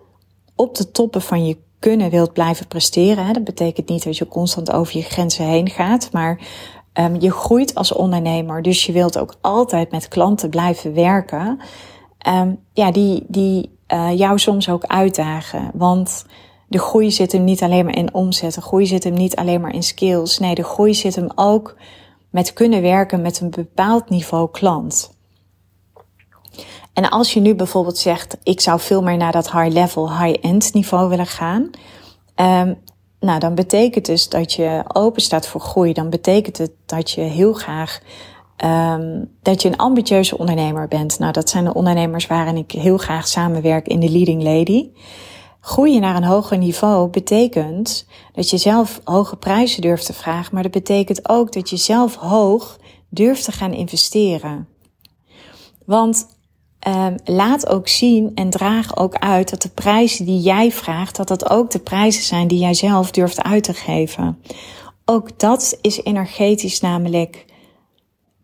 op 0.56 0.74
de 0.74 0.90
toppen 0.90 1.22
van 1.22 1.46
je 1.46 1.56
kunnen 1.78 2.10
wilt 2.10 2.32
blijven 2.32 2.66
presteren. 2.66 3.26
Hè. 3.26 3.32
Dat 3.32 3.44
betekent 3.44 3.88
niet 3.88 4.04
dat 4.04 4.16
je 4.16 4.28
constant 4.28 4.72
over 4.72 4.96
je 4.96 5.02
grenzen 5.02 5.44
heen 5.44 5.70
gaat, 5.70 6.08
maar 6.12 6.40
um, 6.94 7.20
je 7.20 7.30
groeit 7.30 7.74
als 7.74 7.92
ondernemer. 7.92 8.62
Dus 8.62 8.86
je 8.86 8.92
wilt 8.92 9.18
ook 9.18 9.34
altijd 9.40 9.90
met 9.90 10.08
klanten 10.08 10.50
blijven 10.50 10.94
werken. 10.94 11.60
Um, 12.28 12.58
ja, 12.72 12.90
die, 12.90 13.24
die 13.28 13.77
uh, 13.92 14.18
jou 14.18 14.38
soms 14.38 14.68
ook 14.68 14.84
uitdagen. 14.84 15.70
Want 15.74 16.24
de 16.68 16.78
groei 16.78 17.10
zit 17.10 17.32
hem 17.32 17.44
niet 17.44 17.62
alleen 17.62 17.84
maar 17.84 17.96
in 17.96 18.14
omzet. 18.14 18.54
De 18.54 18.60
groei 18.60 18.86
zit 18.86 19.04
hem 19.04 19.14
niet 19.14 19.36
alleen 19.36 19.60
maar 19.60 19.74
in 19.74 19.82
skills. 19.82 20.38
Nee, 20.38 20.54
de 20.54 20.64
groei 20.64 20.94
zit 20.94 21.14
hem 21.14 21.28
ook 21.34 21.76
met 22.30 22.52
kunnen 22.52 22.82
werken 22.82 23.22
met 23.22 23.40
een 23.40 23.50
bepaald 23.50 24.08
niveau 24.08 24.50
klant. 24.50 25.16
En 26.92 27.08
als 27.08 27.32
je 27.32 27.40
nu 27.40 27.54
bijvoorbeeld 27.54 27.98
zegt, 27.98 28.36
ik 28.42 28.60
zou 28.60 28.80
veel 28.80 29.02
meer 29.02 29.16
naar 29.16 29.32
dat 29.32 29.52
high 29.52 29.72
level, 29.72 30.18
high 30.18 30.38
end 30.46 30.74
niveau 30.74 31.08
willen 31.08 31.26
gaan. 31.26 31.70
Um, 32.36 32.78
nou, 33.20 33.38
dan 33.38 33.54
betekent 33.54 34.06
dus 34.06 34.28
dat 34.28 34.52
je 34.52 34.84
open 34.92 35.22
staat 35.22 35.46
voor 35.46 35.60
groei. 35.60 35.92
Dan 35.92 36.10
betekent 36.10 36.58
het 36.58 36.72
dat 36.86 37.10
je 37.10 37.20
heel 37.20 37.52
graag 37.52 38.00
Um, 38.64 39.30
dat 39.42 39.62
je 39.62 39.68
een 39.68 39.76
ambitieuze 39.76 40.38
ondernemer 40.38 40.88
bent. 40.88 41.18
Nou, 41.18 41.32
dat 41.32 41.48
zijn 41.48 41.64
de 41.64 41.74
ondernemers 41.74 42.26
waarin 42.26 42.56
ik 42.56 42.70
heel 42.70 42.96
graag 42.96 43.28
samenwerk 43.28 43.86
in 43.86 44.00
de 44.00 44.10
Leading 44.10 44.42
Lady. 44.42 44.90
Groeien 45.60 46.00
naar 46.00 46.16
een 46.16 46.24
hoger 46.24 46.58
niveau 46.58 47.08
betekent 47.08 48.06
dat 48.32 48.50
je 48.50 48.56
zelf 48.56 49.00
hoge 49.04 49.36
prijzen 49.36 49.82
durft 49.82 50.06
te 50.06 50.12
vragen, 50.12 50.54
maar 50.54 50.62
dat 50.62 50.72
betekent 50.72 51.28
ook 51.28 51.52
dat 51.52 51.70
je 51.70 51.76
zelf 51.76 52.14
hoog 52.14 52.78
durft 53.08 53.44
te 53.44 53.52
gaan 53.52 53.72
investeren. 53.72 54.68
Want 55.84 56.26
um, 56.88 57.14
laat 57.24 57.68
ook 57.68 57.88
zien 57.88 58.30
en 58.34 58.50
draag 58.50 58.96
ook 58.96 59.14
uit 59.14 59.50
dat 59.50 59.62
de 59.62 59.70
prijzen 59.70 60.26
die 60.26 60.40
jij 60.40 60.72
vraagt, 60.72 61.16
dat 61.16 61.28
dat 61.28 61.50
ook 61.50 61.70
de 61.70 61.78
prijzen 61.78 62.22
zijn 62.22 62.48
die 62.48 62.58
jij 62.58 62.74
zelf 62.74 63.10
durft 63.10 63.42
uit 63.42 63.64
te 63.64 63.74
geven. 63.74 64.42
Ook 65.04 65.38
dat 65.38 65.78
is 65.80 66.02
energetisch 66.02 66.80
namelijk 66.80 67.46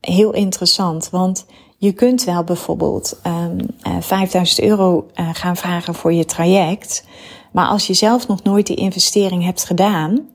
heel 0.05 0.33
interessant. 0.33 1.11
Want 1.11 1.47
je 1.79 1.93
kunt 1.93 2.25
wel 2.25 2.45
bijvoorbeeld 2.45 3.21
um, 3.27 3.57
uh, 3.87 3.97
5000 4.01 4.61
euro 4.61 5.07
uh, 5.15 5.29
gaan 5.33 5.57
vragen 5.57 5.95
voor 5.95 6.13
je 6.13 6.25
traject. 6.25 7.05
Maar 7.53 7.67
als 7.67 7.87
je 7.87 7.95
zelf 7.95 8.29
nog 8.29 8.43
nooit 8.43 8.67
die 8.67 8.77
investering 8.77 9.45
hebt 9.45 9.65
gedaan, 9.65 10.29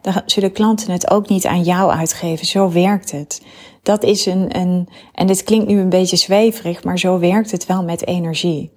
dan 0.00 0.22
zullen 0.26 0.52
klanten 0.52 0.90
het 0.90 1.10
ook 1.10 1.28
niet 1.28 1.46
aan 1.46 1.62
jou 1.62 1.90
uitgeven. 1.90 2.46
Zo 2.46 2.70
werkt 2.70 3.10
het. 3.10 3.42
Dat 3.82 4.02
is 4.02 4.26
een, 4.26 4.56
een 4.58 4.88
en 5.12 5.26
dit 5.26 5.42
klinkt 5.42 5.66
nu 5.66 5.80
een 5.80 5.88
beetje 5.88 6.16
zweverig, 6.16 6.84
maar 6.84 6.98
zo 6.98 7.18
werkt 7.18 7.50
het 7.50 7.66
wel 7.66 7.82
met 7.84 8.06
energie. 8.06 8.72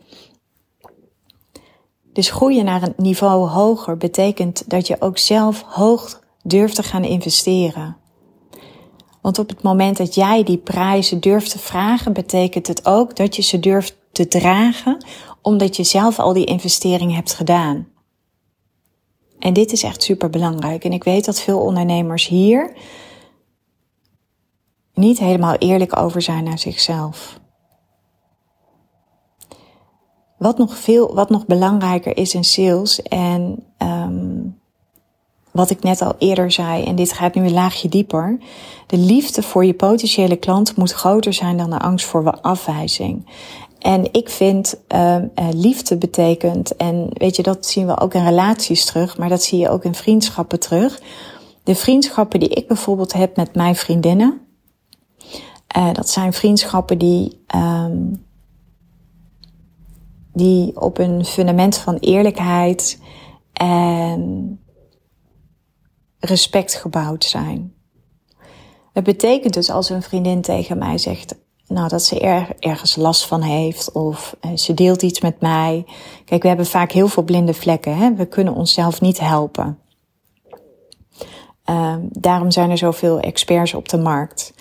Dus 2.13 2.31
groeien 2.31 2.65
naar 2.65 2.83
een 2.83 2.93
niveau 2.97 3.49
hoger 3.49 3.97
betekent 3.97 4.69
dat 4.69 4.87
je 4.87 5.01
ook 5.01 5.17
zelf 5.17 5.61
hoog 5.67 6.21
durft 6.43 6.75
te 6.75 6.83
gaan 6.83 7.03
investeren. 7.03 7.97
Want 9.21 9.39
op 9.39 9.49
het 9.49 9.61
moment 9.61 9.97
dat 9.97 10.15
jij 10.15 10.43
die 10.43 10.57
prijzen 10.57 11.19
durft 11.19 11.51
te 11.51 11.59
vragen, 11.59 12.13
betekent 12.13 12.67
het 12.67 12.85
ook 12.85 13.15
dat 13.15 13.35
je 13.35 13.41
ze 13.41 13.59
durft 13.59 13.97
te 14.11 14.27
dragen, 14.27 15.05
omdat 15.41 15.75
je 15.75 15.83
zelf 15.83 16.19
al 16.19 16.33
die 16.33 16.45
investering 16.45 17.15
hebt 17.15 17.33
gedaan. 17.33 17.87
En 19.39 19.53
dit 19.53 19.71
is 19.71 19.83
echt 19.83 20.03
super 20.03 20.29
belangrijk. 20.29 20.83
En 20.83 20.93
ik 20.93 21.03
weet 21.03 21.25
dat 21.25 21.41
veel 21.41 21.59
ondernemers 21.59 22.27
hier 22.27 22.73
niet 24.93 25.19
helemaal 25.19 25.55
eerlijk 25.55 25.97
over 25.97 26.21
zijn 26.21 26.43
naar 26.43 26.59
zichzelf. 26.59 27.39
Wat 30.37 30.57
nog 30.57 30.77
veel, 30.77 31.13
wat 31.13 31.29
nog 31.29 31.45
belangrijker 31.45 32.17
is 32.17 32.33
in 32.33 32.43
sales 32.43 33.01
en 33.01 33.65
um, 33.77 34.58
wat 35.59 35.69
ik 35.69 35.83
net 35.83 36.01
al 36.01 36.15
eerder 36.17 36.51
zei, 36.51 36.83
en 36.83 36.95
dit 36.95 37.13
gaat 37.13 37.35
nu 37.35 37.45
een 37.45 37.53
laagje 37.53 37.89
dieper. 37.89 38.37
De 38.87 38.97
liefde 38.97 39.43
voor 39.43 39.65
je 39.65 39.73
potentiële 39.73 40.35
klant 40.35 40.75
moet 40.75 40.91
groter 40.91 41.33
zijn 41.33 41.57
dan 41.57 41.69
de 41.69 41.79
angst 41.79 42.05
voor 42.05 42.31
afwijzing. 42.31 43.27
En 43.79 44.13
ik 44.13 44.29
vind 44.29 44.79
uh, 44.95 45.17
liefde 45.51 45.97
betekent, 45.97 46.75
en 46.75 47.09
weet 47.13 47.35
je, 47.35 47.43
dat 47.43 47.65
zien 47.65 47.85
we 47.87 47.99
ook 47.99 48.13
in 48.13 48.23
relaties 48.23 48.85
terug, 48.85 49.17
maar 49.17 49.29
dat 49.29 49.43
zie 49.43 49.59
je 49.59 49.69
ook 49.69 49.83
in 49.83 49.95
vriendschappen 49.95 50.59
terug. 50.59 51.01
De 51.63 51.75
vriendschappen 51.75 52.39
die 52.39 52.49
ik 52.49 52.67
bijvoorbeeld 52.67 53.13
heb 53.13 53.35
met 53.35 53.55
mijn 53.55 53.75
vriendinnen, 53.75 54.41
uh, 55.77 55.93
dat 55.93 56.09
zijn 56.09 56.33
vriendschappen 56.33 56.97
die, 56.97 57.41
um, 57.55 58.25
die 60.33 60.81
op 60.81 60.97
een 60.97 61.25
fundament 61.25 61.77
van 61.77 61.95
eerlijkheid 61.95 62.99
en 63.53 64.59
respect 66.19 66.73
gebouwd 66.73 67.23
zijn. 67.23 67.73
Het 68.93 69.03
betekent 69.03 69.53
dus 69.53 69.69
als 69.69 69.89
een 69.89 70.01
vriendin 70.01 70.41
tegen 70.41 70.77
mij 70.77 70.97
zegt: 70.97 71.35
nou, 71.67 71.87
dat 71.87 72.03
ze 72.03 72.19
er, 72.19 72.47
ergens 72.59 72.95
last 72.95 73.25
van 73.25 73.41
heeft 73.41 73.91
of 73.91 74.35
uh, 74.41 74.55
ze 74.55 74.73
deelt 74.73 75.01
iets 75.01 75.21
met 75.21 75.41
mij. 75.41 75.85
Kijk, 76.25 76.41
we 76.41 76.47
hebben 76.47 76.65
vaak 76.65 76.91
heel 76.91 77.07
veel 77.07 77.23
blinde 77.23 77.53
vlekken. 77.53 77.97
Hè? 77.97 78.13
We 78.13 78.25
kunnen 78.25 78.53
onszelf 78.53 79.01
niet 79.01 79.19
helpen. 79.19 79.79
Um, 81.65 82.07
daarom 82.11 82.51
zijn 82.51 82.69
er 82.69 82.77
zoveel 82.77 83.19
experts 83.19 83.73
op 83.73 83.89
de 83.89 83.97
markt. 83.97 84.53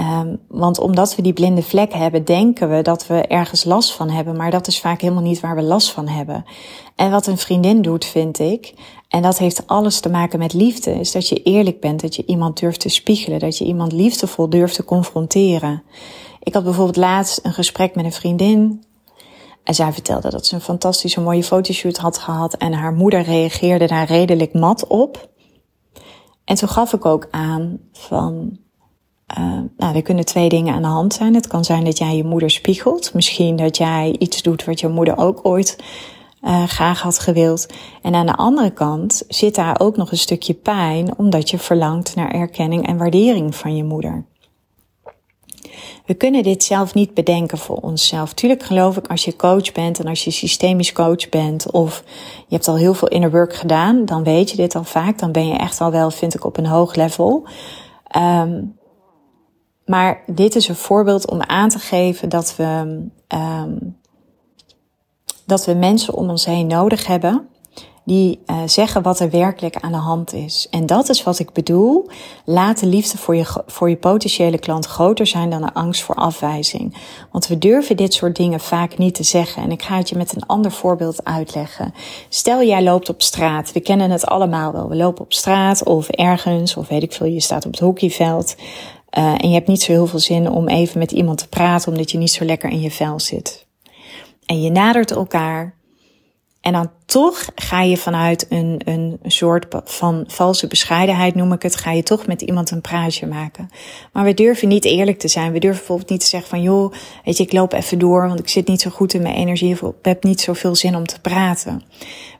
Um, 0.00 0.40
want 0.48 0.78
omdat 0.78 1.16
we 1.16 1.22
die 1.22 1.32
blinde 1.32 1.62
vlek 1.62 1.92
hebben, 1.92 2.24
denken 2.24 2.70
we 2.70 2.82
dat 2.82 3.06
we 3.06 3.22
ergens 3.22 3.64
last 3.64 3.92
van 3.92 4.10
hebben. 4.10 4.36
Maar 4.36 4.50
dat 4.50 4.66
is 4.66 4.80
vaak 4.80 5.00
helemaal 5.00 5.22
niet 5.22 5.40
waar 5.40 5.54
we 5.54 5.62
last 5.62 5.90
van 5.90 6.08
hebben. 6.08 6.44
En 6.96 7.10
wat 7.10 7.26
een 7.26 7.38
vriendin 7.38 7.82
doet, 7.82 8.04
vind 8.04 8.38
ik, 8.38 8.74
en 9.08 9.22
dat 9.22 9.38
heeft 9.38 9.66
alles 9.66 10.00
te 10.00 10.08
maken 10.08 10.38
met 10.38 10.52
liefde, 10.52 10.90
is 10.90 11.12
dat 11.12 11.28
je 11.28 11.42
eerlijk 11.42 11.80
bent, 11.80 12.00
dat 12.00 12.16
je 12.16 12.26
iemand 12.26 12.60
durft 12.60 12.80
te 12.80 12.88
spiegelen, 12.88 13.38
dat 13.38 13.58
je 13.58 13.64
iemand 13.64 13.92
liefdevol 13.92 14.48
durft 14.48 14.74
te 14.74 14.84
confronteren. 14.84 15.82
Ik 16.42 16.54
had 16.54 16.64
bijvoorbeeld 16.64 16.96
laatst 16.96 17.40
een 17.42 17.52
gesprek 17.52 17.94
met 17.94 18.04
een 18.04 18.12
vriendin. 18.12 18.84
En 19.62 19.74
zij 19.74 19.92
vertelde 19.92 20.30
dat 20.30 20.46
ze 20.46 20.54
een 20.54 20.60
fantastische 20.60 21.20
mooie 21.20 21.44
fotoshoot 21.44 21.96
had 21.96 22.18
gehad. 22.18 22.54
En 22.54 22.72
haar 22.72 22.92
moeder 22.92 23.22
reageerde 23.22 23.86
daar 23.86 24.06
redelijk 24.06 24.52
mat 24.52 24.86
op. 24.86 25.28
En 26.44 26.56
toen 26.56 26.68
gaf 26.68 26.92
ik 26.92 27.04
ook 27.04 27.28
aan 27.30 27.78
van, 27.92 28.58
uh, 29.38 29.60
nou, 29.76 29.96
er 29.96 30.02
kunnen 30.02 30.24
twee 30.24 30.48
dingen 30.48 30.74
aan 30.74 30.82
de 30.82 30.88
hand 30.88 31.14
zijn. 31.14 31.34
Het 31.34 31.46
kan 31.46 31.64
zijn 31.64 31.84
dat 31.84 31.98
jij 31.98 32.16
je 32.16 32.24
moeder 32.24 32.50
spiegelt. 32.50 33.14
Misschien 33.14 33.56
dat 33.56 33.76
jij 33.76 34.16
iets 34.18 34.42
doet 34.42 34.64
wat 34.64 34.80
je 34.80 34.88
moeder 34.88 35.18
ook 35.18 35.40
ooit 35.42 35.78
uh, 36.42 36.64
graag 36.64 37.02
had 37.02 37.18
gewild. 37.18 37.66
En 38.02 38.14
aan 38.14 38.26
de 38.26 38.36
andere 38.36 38.70
kant 38.70 39.22
zit 39.28 39.54
daar 39.54 39.80
ook 39.80 39.96
nog 39.96 40.10
een 40.10 40.18
stukje 40.18 40.54
pijn, 40.54 41.18
omdat 41.18 41.50
je 41.50 41.58
verlangt 41.58 42.14
naar 42.14 42.30
erkenning 42.30 42.86
en 42.86 42.96
waardering 42.96 43.54
van 43.54 43.76
je 43.76 43.84
moeder. 43.84 44.24
We 46.06 46.14
kunnen 46.14 46.42
dit 46.42 46.64
zelf 46.64 46.94
niet 46.94 47.14
bedenken 47.14 47.58
voor 47.58 47.76
onszelf. 47.76 48.32
Tuurlijk 48.32 48.62
geloof 48.62 48.96
ik 48.96 49.06
als 49.06 49.24
je 49.24 49.36
coach 49.36 49.72
bent 49.72 50.00
en 50.00 50.06
als 50.06 50.24
je 50.24 50.30
systemisch 50.30 50.92
coach 50.92 51.28
bent 51.28 51.70
of 51.70 52.02
je 52.46 52.54
hebt 52.54 52.68
al 52.68 52.76
heel 52.76 52.94
veel 52.94 53.08
inner 53.08 53.30
work 53.30 53.54
gedaan, 53.54 54.04
dan 54.04 54.22
weet 54.22 54.50
je 54.50 54.56
dit 54.56 54.74
al 54.74 54.84
vaak. 54.84 55.18
Dan 55.18 55.32
ben 55.32 55.46
je 55.46 55.56
echt 55.56 55.80
al 55.80 55.90
wel, 55.90 56.10
vind 56.10 56.34
ik, 56.34 56.44
op 56.44 56.56
een 56.56 56.66
hoog 56.66 56.94
level. 56.94 57.46
Um, 58.16 58.77
maar 59.88 60.22
dit 60.26 60.54
is 60.54 60.68
een 60.68 60.76
voorbeeld 60.76 61.30
om 61.30 61.42
aan 61.42 61.68
te 61.68 61.78
geven 61.78 62.28
dat 62.28 62.56
we, 62.56 63.06
um, 63.28 63.96
dat 65.46 65.64
we 65.64 65.74
mensen 65.74 66.14
om 66.14 66.30
ons 66.30 66.44
heen 66.44 66.66
nodig 66.66 67.06
hebben 67.06 67.48
die 68.08 68.40
uh, 68.46 68.56
zeggen 68.66 69.02
wat 69.02 69.20
er 69.20 69.30
werkelijk 69.30 69.76
aan 69.76 69.92
de 69.92 69.98
hand 69.98 70.32
is. 70.32 70.66
En 70.70 70.86
dat 70.86 71.08
is 71.08 71.22
wat 71.22 71.38
ik 71.38 71.52
bedoel. 71.52 72.10
Laat 72.44 72.80
de 72.80 72.86
liefde 72.86 73.18
voor 73.18 73.36
je, 73.36 73.62
voor 73.66 73.88
je 73.88 73.96
potentiële 73.96 74.58
klant 74.58 74.86
groter 74.86 75.26
zijn 75.26 75.50
dan 75.50 75.60
de 75.60 75.74
angst 75.74 76.02
voor 76.02 76.14
afwijzing. 76.14 76.96
Want 77.32 77.46
we 77.46 77.58
durven 77.58 77.96
dit 77.96 78.14
soort 78.14 78.36
dingen 78.36 78.60
vaak 78.60 78.98
niet 78.98 79.14
te 79.14 79.22
zeggen. 79.22 79.62
En 79.62 79.70
ik 79.70 79.82
ga 79.82 79.96
het 79.96 80.08
je 80.08 80.16
met 80.16 80.36
een 80.36 80.46
ander 80.46 80.72
voorbeeld 80.72 81.24
uitleggen. 81.24 81.94
Stel 82.28 82.62
jij 82.62 82.82
loopt 82.82 83.08
op 83.08 83.22
straat. 83.22 83.72
We 83.72 83.80
kennen 83.80 84.10
het 84.10 84.26
allemaal 84.26 84.72
wel. 84.72 84.88
We 84.88 84.96
lopen 84.96 85.24
op 85.24 85.32
straat 85.32 85.84
of 85.84 86.08
ergens, 86.08 86.76
of 86.76 86.88
weet 86.88 87.02
ik 87.02 87.12
veel, 87.12 87.26
je 87.26 87.40
staat 87.40 87.66
op 87.66 87.70
het 87.70 87.80
hockeyveld. 87.80 88.54
Uh, 89.10 89.34
en 89.38 89.48
je 89.48 89.54
hebt 89.54 89.68
niet 89.68 89.82
zo 89.82 89.92
heel 89.92 90.06
veel 90.06 90.18
zin 90.18 90.50
om 90.50 90.68
even 90.68 90.98
met 90.98 91.12
iemand 91.12 91.38
te 91.38 91.48
praten 91.48 91.92
omdat 91.92 92.10
je 92.10 92.18
niet 92.18 92.30
zo 92.30 92.44
lekker 92.44 92.70
in 92.70 92.80
je 92.80 92.90
vel 92.90 93.20
zit. 93.20 93.66
En 94.46 94.62
je 94.62 94.70
nadert 94.70 95.10
elkaar 95.10 95.74
en 96.60 96.72
dan 96.72 96.90
toch 97.06 97.44
ga 97.54 97.82
je 97.82 97.96
vanuit 97.96 98.46
een, 98.48 98.80
een 98.84 99.18
soort 99.22 99.66
van 99.84 100.24
valse 100.26 100.66
bescheidenheid, 100.66 101.34
noem 101.34 101.52
ik 101.52 101.62
het, 101.62 101.76
ga 101.76 101.90
je 101.90 102.02
toch 102.02 102.26
met 102.26 102.42
iemand 102.42 102.70
een 102.70 102.80
praatje 102.80 103.26
maken. 103.26 103.68
Maar 104.12 104.24
we 104.24 104.34
durven 104.34 104.68
niet 104.68 104.84
eerlijk 104.84 105.18
te 105.18 105.28
zijn. 105.28 105.52
We 105.52 105.58
durven 105.58 105.78
bijvoorbeeld 105.78 106.10
niet 106.10 106.20
te 106.20 106.26
zeggen 106.26 106.48
van, 106.48 106.62
joh, 106.62 106.92
weet 107.24 107.36
je, 107.36 107.42
ik 107.42 107.52
loop 107.52 107.72
even 107.72 107.98
door, 107.98 108.28
want 108.28 108.38
ik 108.38 108.48
zit 108.48 108.68
niet 108.68 108.80
zo 108.80 108.90
goed 108.90 109.14
in 109.14 109.22
mijn 109.22 109.34
energie, 109.34 109.72
of 109.72 109.82
ik 109.82 109.94
heb 110.02 110.22
niet 110.22 110.40
zoveel 110.40 110.74
zin 110.74 110.96
om 110.96 111.06
te 111.06 111.20
praten. 111.20 111.82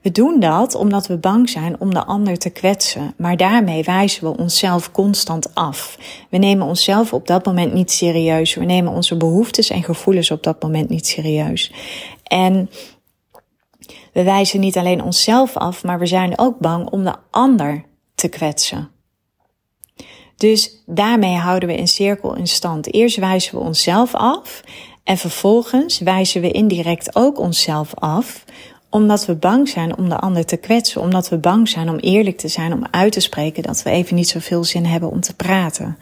We 0.03 0.13
doen 0.13 0.41
dat 0.41 0.75
omdat 0.75 1.07
we 1.07 1.17
bang 1.17 1.49
zijn 1.51 1.81
om 1.81 1.95
de 1.95 2.05
ander 2.05 2.39
te 2.39 2.51
kwetsen. 2.51 3.15
Maar 3.17 3.37
daarmee 3.37 3.83
wijzen 3.83 4.25
we 4.25 4.39
onszelf 4.39 4.91
constant 4.91 5.55
af. 5.55 5.99
We 6.31 6.39
nemen 6.39 6.67
onszelf 6.67 7.13
op 7.13 7.27
dat 7.27 7.45
moment 7.45 7.73
niet 7.73 7.93
serieus. 7.93 8.55
We 8.55 8.65
nemen 8.65 8.93
onze 8.93 9.17
behoeftes 9.17 9.71
en 9.71 9.83
gevoelens 9.83 10.31
op 10.31 10.43
dat 10.43 10.63
moment 10.63 10.89
niet 10.89 11.07
serieus. 11.07 11.73
En 12.23 12.71
we 14.19 14.25
wijzen 14.25 14.61
niet 14.61 14.77
alleen 14.77 15.03
onszelf 15.03 15.57
af, 15.57 15.85
maar 15.85 15.99
we 15.99 16.07
zijn 16.07 16.39
ook 16.39 16.59
bang 16.59 16.91
om 16.91 17.05
de 17.05 17.15
ander 17.31 17.85
te 18.15 18.29
kwetsen. 18.29 18.91
Dus 20.37 20.83
daarmee 20.87 21.37
houden 21.37 21.69
we 21.69 21.79
een 21.79 21.89
cirkel 21.89 22.35
in 22.37 22.47
stand. 22.47 22.93
Eerst 22.93 23.17
wijzen 23.17 23.55
we 23.55 23.65
onszelf 23.65 24.15
af 24.15 24.63
en 25.05 25.17
vervolgens 25.19 25.99
wijzen 25.99 26.41
we 26.41 26.51
indirect 26.51 27.17
ook 27.17 27.39
onszelf 27.39 27.95
af, 27.95 28.45
omdat 28.91 29.27
we 29.27 29.35
bang 29.35 29.69
zijn 29.69 29.97
om 29.97 30.09
de 30.09 30.19
ander 30.19 30.47
te 30.47 30.57
kwetsen, 30.57 31.01
omdat 31.01 31.29
we 31.29 31.39
bang 31.39 31.69
zijn 31.69 31.89
om 31.89 31.97
eerlijk 31.97 32.39
te 32.39 32.49
zijn, 32.49 32.73
om 32.73 32.87
uit 32.91 33.13
te 33.13 33.21
spreken 33.21 33.63
dat 33.63 33.83
we 33.83 33.91
even 33.91 34.15
niet 34.15 34.29
zoveel 34.29 34.65
zin 34.65 34.85
hebben 34.85 35.11
om 35.11 35.21
te 35.21 35.37
praten. 35.37 35.99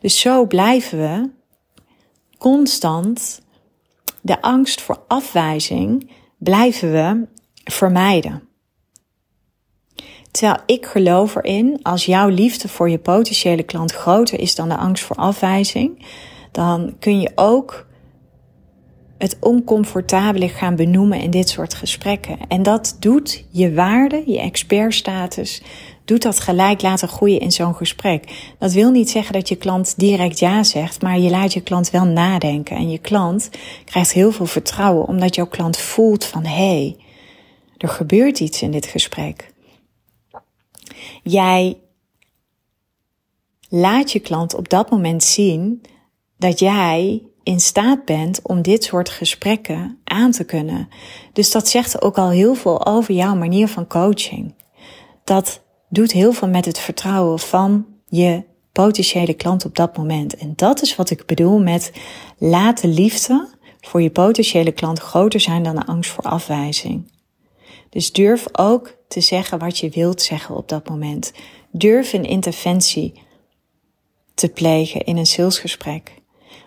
Dus 0.00 0.20
zo 0.20 0.46
blijven 0.46 0.98
we 0.98 1.30
constant 2.38 3.40
de 4.20 4.42
angst 4.42 4.80
voor 4.80 5.04
afwijzing 5.08 6.10
blijven 6.38 6.92
we 6.92 7.26
vermijden. 7.70 8.42
Terwijl 10.30 10.58
ik 10.66 10.86
geloof 10.86 11.36
erin, 11.36 11.78
als 11.82 12.04
jouw 12.04 12.28
liefde 12.28 12.68
voor 12.68 12.90
je 12.90 12.98
potentiële 12.98 13.62
klant 13.62 13.92
groter 13.92 14.40
is 14.40 14.54
dan 14.54 14.68
de 14.68 14.76
angst 14.76 15.04
voor 15.04 15.16
afwijzing, 15.16 16.06
dan 16.52 16.96
kun 16.98 17.20
je 17.20 17.32
ook 17.34 17.86
het 19.18 19.36
oncomfortabele 19.40 20.48
gaan 20.48 20.76
benoemen 20.76 21.20
in 21.20 21.30
dit 21.30 21.48
soort 21.48 21.74
gesprekken. 21.74 22.38
En 22.48 22.62
dat 22.62 22.96
doet 23.00 23.44
je 23.50 23.74
waarde, 23.74 24.22
je 24.26 24.40
expertstatus, 24.40 25.62
doet 26.04 26.22
dat 26.22 26.40
gelijk 26.40 26.82
laten 26.82 27.08
groeien 27.08 27.40
in 27.40 27.52
zo'n 27.52 27.74
gesprek. 27.74 28.52
Dat 28.58 28.72
wil 28.72 28.90
niet 28.90 29.10
zeggen 29.10 29.32
dat 29.32 29.48
je 29.48 29.56
klant 29.56 29.98
direct 29.98 30.38
ja 30.38 30.62
zegt, 30.62 31.02
maar 31.02 31.18
je 31.18 31.30
laat 31.30 31.52
je 31.52 31.60
klant 31.60 31.90
wel 31.90 32.04
nadenken. 32.04 32.76
En 32.76 32.90
je 32.90 32.98
klant 32.98 33.50
krijgt 33.84 34.12
heel 34.12 34.32
veel 34.32 34.46
vertrouwen, 34.46 35.06
omdat 35.06 35.34
jouw 35.34 35.46
klant 35.46 35.78
voelt 35.78 36.24
van 36.24 36.44
hé, 36.44 36.54
hey, 36.54 36.96
er 37.78 37.88
gebeurt 37.88 38.40
iets 38.40 38.62
in 38.62 38.70
dit 38.70 38.86
gesprek. 38.86 39.52
Jij 41.22 41.78
laat 43.68 44.12
je 44.12 44.20
klant 44.20 44.54
op 44.54 44.68
dat 44.68 44.90
moment 44.90 45.24
zien 45.24 45.82
dat 46.38 46.58
jij 46.58 47.22
in 47.42 47.60
staat 47.60 48.04
bent 48.04 48.42
om 48.42 48.62
dit 48.62 48.84
soort 48.84 49.08
gesprekken 49.08 49.98
aan 50.04 50.30
te 50.30 50.44
kunnen. 50.44 50.88
Dus 51.32 51.50
dat 51.50 51.68
zegt 51.68 52.02
ook 52.02 52.18
al 52.18 52.30
heel 52.30 52.54
veel 52.54 52.86
over 52.86 53.14
jouw 53.14 53.34
manier 53.34 53.68
van 53.68 53.86
coaching. 53.86 54.54
Dat 55.24 55.62
doet 55.88 56.12
heel 56.12 56.32
veel 56.32 56.48
met 56.48 56.64
het 56.64 56.78
vertrouwen 56.78 57.38
van 57.38 57.86
je 58.06 58.42
potentiële 58.72 59.34
klant 59.34 59.64
op 59.64 59.76
dat 59.76 59.96
moment. 59.96 60.36
En 60.36 60.52
dat 60.56 60.82
is 60.82 60.96
wat 60.96 61.10
ik 61.10 61.26
bedoel 61.26 61.58
met 61.58 61.92
laat 62.38 62.80
de 62.80 62.88
liefde 62.88 63.48
voor 63.80 64.02
je 64.02 64.10
potentiële 64.10 64.72
klant 64.72 64.98
groter 64.98 65.40
zijn 65.40 65.62
dan 65.62 65.74
de 65.74 65.86
angst 65.86 66.10
voor 66.10 66.24
afwijzing. 66.24 67.10
Dus 67.96 68.12
durf 68.12 68.46
ook 68.52 68.96
te 69.08 69.20
zeggen 69.20 69.58
wat 69.58 69.78
je 69.78 69.90
wilt 69.90 70.22
zeggen 70.22 70.56
op 70.56 70.68
dat 70.68 70.88
moment. 70.88 71.32
Durf 71.70 72.12
een 72.12 72.24
interventie 72.24 73.22
te 74.34 74.48
plegen 74.48 75.04
in 75.04 75.16
een 75.16 75.26
salesgesprek. 75.26 76.14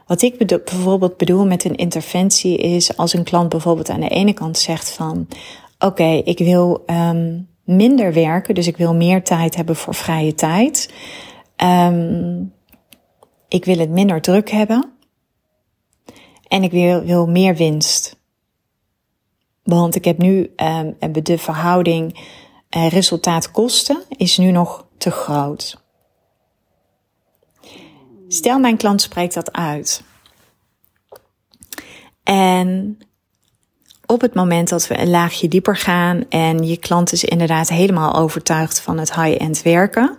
Wat 0.07 0.21
ik 0.21 0.47
bijvoorbeeld 0.47 1.17
bedoel 1.17 1.45
met 1.45 1.63
een 1.63 1.75
interventie 1.75 2.57
is 2.57 2.97
als 2.97 3.13
een 3.13 3.23
klant 3.23 3.49
bijvoorbeeld 3.49 3.89
aan 3.89 3.99
de 3.99 4.09
ene 4.09 4.33
kant 4.33 4.57
zegt 4.57 4.91
van 4.91 5.27
oké, 5.79 6.21
ik 6.23 6.37
wil 6.37 6.83
um, 6.85 7.47
minder 7.63 8.13
werken, 8.13 8.55
dus 8.55 8.67
ik 8.67 8.77
wil 8.77 8.95
meer 8.95 9.23
tijd 9.23 9.55
hebben 9.55 9.75
voor 9.75 9.95
vrije 9.95 10.33
tijd. 10.33 10.93
Um, 11.63 12.53
ik 13.47 13.65
wil 13.65 13.77
het 13.77 13.89
minder 13.89 14.21
druk 14.21 14.49
hebben. 14.49 14.91
En 16.47 16.63
ik 16.63 16.71
wil, 16.71 17.03
wil 17.03 17.27
meer 17.27 17.55
winst. 17.55 18.18
Want 19.69 19.95
ik 19.95 20.05
heb 20.05 20.17
nu 20.17 20.53
um, 20.55 21.23
de 21.23 21.37
verhouding 21.37 22.19
uh, 22.77 22.89
resultaat-kosten 22.89 24.03
is 24.17 24.37
nu 24.37 24.51
nog 24.51 24.85
te 24.97 25.11
groot. 25.11 25.81
Stel, 28.27 28.59
mijn 28.59 28.77
klant 28.77 29.01
spreekt 29.01 29.33
dat 29.33 29.51
uit. 29.51 30.03
En 32.23 32.97
op 34.05 34.21
het 34.21 34.33
moment 34.33 34.69
dat 34.69 34.87
we 34.87 34.99
een 34.99 35.09
laagje 35.09 35.47
dieper 35.47 35.77
gaan 35.77 36.25
en 36.29 36.67
je 36.67 36.77
klant 36.77 37.11
is 37.11 37.23
inderdaad 37.23 37.69
helemaal 37.69 38.15
overtuigd 38.15 38.81
van 38.81 38.97
het 38.97 39.15
high-end 39.15 39.61
werken. 39.61 40.17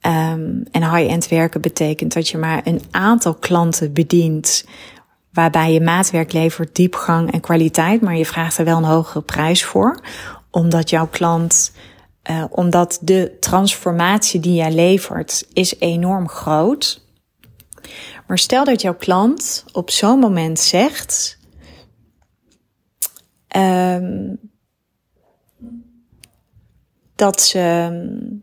Um, 0.00 0.62
en 0.70 0.94
high-end 0.94 1.28
werken 1.28 1.60
betekent 1.60 2.12
dat 2.12 2.28
je 2.28 2.38
maar 2.38 2.60
een 2.64 2.82
aantal 2.90 3.34
klanten 3.34 3.92
bedient 3.92 4.64
waarbij 5.34 5.72
je 5.72 5.80
maatwerk 5.80 6.32
levert 6.32 6.74
diepgang 6.74 7.32
en 7.32 7.40
kwaliteit, 7.40 8.00
maar 8.00 8.16
je 8.16 8.26
vraagt 8.26 8.58
er 8.58 8.64
wel 8.64 8.76
een 8.76 8.84
hogere 8.84 9.22
prijs 9.22 9.64
voor, 9.64 10.00
omdat 10.50 10.90
jouw 10.90 11.06
klant, 11.06 11.72
uh, 12.30 12.44
omdat 12.50 12.98
de 13.00 13.36
transformatie 13.40 14.40
die 14.40 14.54
jij 14.54 14.72
levert 14.72 15.46
is 15.52 15.78
enorm 15.78 16.28
groot. 16.28 17.02
Maar 18.26 18.38
stel 18.38 18.64
dat 18.64 18.80
jouw 18.80 18.96
klant 18.96 19.64
op 19.72 19.90
zo'n 19.90 20.18
moment 20.18 20.58
zegt. 20.60 21.38
Um, 23.56 24.38
dat 27.14 27.40
ze. 27.40 28.33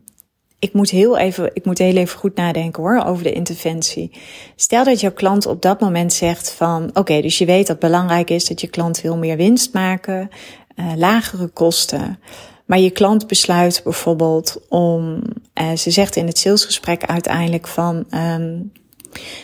Ik 0.62 0.72
moet 0.72 0.90
heel 0.90 1.18
even, 1.18 1.50
ik 1.52 1.64
moet 1.64 1.78
heel 1.78 1.96
even 1.96 2.18
goed 2.18 2.36
nadenken 2.36 2.82
hoor 2.82 3.02
over 3.04 3.22
de 3.22 3.32
interventie. 3.32 4.10
Stel 4.56 4.84
dat 4.84 5.00
jouw 5.00 5.12
klant 5.12 5.46
op 5.46 5.62
dat 5.62 5.80
moment 5.80 6.12
zegt 6.12 6.52
van, 6.52 6.90
oké, 6.94 7.20
dus 7.20 7.38
je 7.38 7.44
weet 7.44 7.66
dat 7.66 7.78
belangrijk 7.78 8.30
is 8.30 8.46
dat 8.46 8.60
je 8.60 8.66
klant 8.66 9.00
wil 9.00 9.16
meer 9.16 9.36
winst 9.36 9.72
maken, 9.72 10.30
uh, 10.76 10.92
lagere 10.96 11.46
kosten. 11.46 12.18
Maar 12.66 12.78
je 12.78 12.90
klant 12.90 13.26
besluit 13.26 13.80
bijvoorbeeld 13.84 14.60
om, 14.68 15.22
uh, 15.60 15.72
ze 15.76 15.90
zegt 15.90 16.16
in 16.16 16.26
het 16.26 16.38
salesgesprek 16.38 17.04
uiteindelijk 17.04 17.66
van, 17.66 18.04
um, 18.10 18.72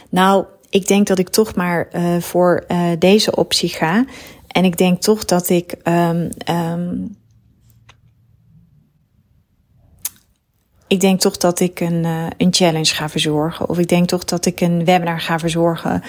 nou, 0.08 0.44
ik 0.70 0.86
denk 0.86 1.06
dat 1.06 1.18
ik 1.18 1.28
toch 1.28 1.54
maar 1.54 1.88
uh, 1.92 2.20
voor 2.20 2.66
deze 2.98 3.36
optie 3.36 3.68
ga. 3.68 4.04
En 4.46 4.64
ik 4.64 4.76
denk 4.76 5.00
toch 5.00 5.24
dat 5.24 5.48
ik 5.48 5.74
um, 5.84 6.28
um, 6.50 7.16
ik 10.88 11.00
denk 11.00 11.20
toch 11.20 11.36
dat 11.36 11.60
ik 11.60 11.80
een, 11.80 12.04
uh, 12.04 12.26
een 12.36 12.54
challenge 12.54 12.94
ga 12.94 13.08
verzorgen. 13.08 13.68
Of 13.68 13.78
ik 13.78 13.88
denk 13.88 14.08
toch 14.08 14.24
dat 14.24 14.46
ik 14.46 14.60
een 14.60 14.84
webinar 14.84 15.20
ga 15.20 15.38
verzorgen. 15.38 16.02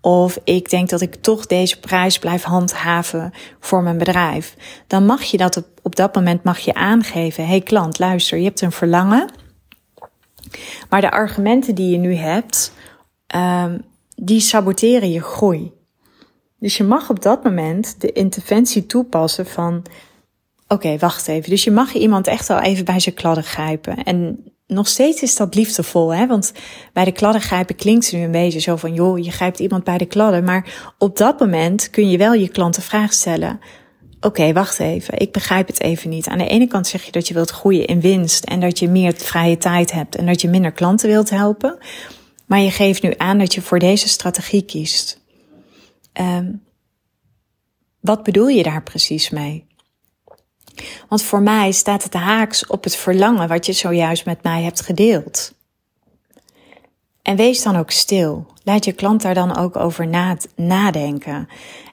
Of 0.00 0.38
ik 0.44 0.70
denk 0.70 0.88
dat 0.88 1.00
ik 1.00 1.14
toch 1.14 1.46
deze 1.46 1.80
prijs 1.80 2.18
blijf 2.18 2.42
handhaven 2.42 3.32
voor 3.60 3.82
mijn 3.82 3.98
bedrijf. 3.98 4.56
Dan 4.86 5.06
mag 5.06 5.22
je 5.22 5.36
dat 5.36 5.56
op, 5.56 5.66
op 5.82 5.96
dat 5.96 6.14
moment 6.14 6.44
mag 6.44 6.58
je 6.58 6.74
aangeven. 6.74 7.46
hey 7.46 7.60
klant, 7.60 7.98
luister, 7.98 8.38
je 8.38 8.44
hebt 8.44 8.60
een 8.60 8.72
verlangen. 8.72 9.30
Maar 10.88 11.00
de 11.00 11.10
argumenten 11.10 11.74
die 11.74 11.90
je 11.90 11.98
nu 11.98 12.14
hebt, 12.14 12.72
um, 13.36 13.84
die 14.14 14.40
saboteren 14.40 15.10
je 15.10 15.22
groei. 15.22 15.72
Dus 16.58 16.76
je 16.76 16.84
mag 16.84 17.10
op 17.10 17.22
dat 17.22 17.44
moment 17.44 18.00
de 18.00 18.12
interventie 18.12 18.86
toepassen 18.86 19.46
van 19.46 19.82
Oké, 20.72 20.98
wacht 20.98 21.28
even. 21.28 21.50
Dus 21.50 21.64
je 21.64 21.70
mag 21.70 21.94
iemand 21.94 22.26
echt 22.26 22.50
al 22.50 22.60
even 22.60 22.84
bij 22.84 23.00
zijn 23.00 23.14
kladden 23.14 23.44
grijpen. 23.44 24.02
En 24.02 24.44
nog 24.66 24.88
steeds 24.88 25.22
is 25.22 25.36
dat 25.36 25.54
liefdevol, 25.54 26.14
hè? 26.14 26.26
Want 26.26 26.52
bij 26.92 27.04
de 27.04 27.12
kladden 27.12 27.42
grijpen 27.42 27.76
klinkt 27.76 28.04
ze 28.04 28.16
nu 28.16 28.22
een 28.22 28.30
beetje 28.30 28.58
zo 28.58 28.76
van, 28.76 28.94
joh, 28.94 29.24
je 29.24 29.30
grijpt 29.30 29.58
iemand 29.58 29.84
bij 29.84 29.98
de 29.98 30.06
kladden. 30.06 30.44
Maar 30.44 30.94
op 30.98 31.16
dat 31.16 31.40
moment 31.40 31.90
kun 31.90 32.10
je 32.10 32.18
wel 32.18 32.32
je 32.32 32.48
klant 32.48 32.74
de 32.74 32.80
vraag 32.80 33.12
stellen. 33.12 33.60
Oké, 34.20 34.52
wacht 34.52 34.78
even. 34.78 35.18
Ik 35.18 35.32
begrijp 35.32 35.66
het 35.66 35.80
even 35.80 36.10
niet. 36.10 36.28
Aan 36.28 36.38
de 36.38 36.48
ene 36.48 36.66
kant 36.66 36.86
zeg 36.86 37.02
je 37.02 37.12
dat 37.12 37.28
je 37.28 37.34
wilt 37.34 37.50
groeien 37.50 37.86
in 37.86 38.00
winst 38.00 38.44
en 38.44 38.60
dat 38.60 38.78
je 38.78 38.88
meer 38.88 39.14
vrije 39.16 39.56
tijd 39.56 39.92
hebt 39.92 40.16
en 40.16 40.26
dat 40.26 40.40
je 40.40 40.48
minder 40.48 40.72
klanten 40.72 41.08
wilt 41.08 41.30
helpen. 41.30 41.78
Maar 42.46 42.60
je 42.60 42.70
geeft 42.70 43.02
nu 43.02 43.14
aan 43.16 43.38
dat 43.38 43.54
je 43.54 43.62
voor 43.62 43.78
deze 43.78 44.08
strategie 44.08 44.64
kiest. 44.64 45.20
Um, 46.20 46.62
wat 48.00 48.22
bedoel 48.22 48.48
je 48.48 48.62
daar 48.62 48.82
precies 48.82 49.30
mee? 49.30 49.70
Want 51.08 51.22
voor 51.22 51.42
mij 51.42 51.72
staat 51.72 52.02
het 52.02 52.14
haaks 52.14 52.66
op 52.66 52.84
het 52.84 52.96
verlangen 52.96 53.48
wat 53.48 53.66
je 53.66 53.72
zojuist 53.72 54.24
met 54.24 54.42
mij 54.42 54.62
hebt 54.62 54.80
gedeeld. 54.80 55.52
En 57.22 57.36
wees 57.36 57.62
dan 57.62 57.76
ook 57.76 57.90
stil. 57.90 58.46
Laat 58.64 58.84
je 58.84 58.92
klant 58.92 59.22
daar 59.22 59.34
dan 59.34 59.56
ook 59.56 59.76
over 59.76 60.08
nadenken. 60.56 61.48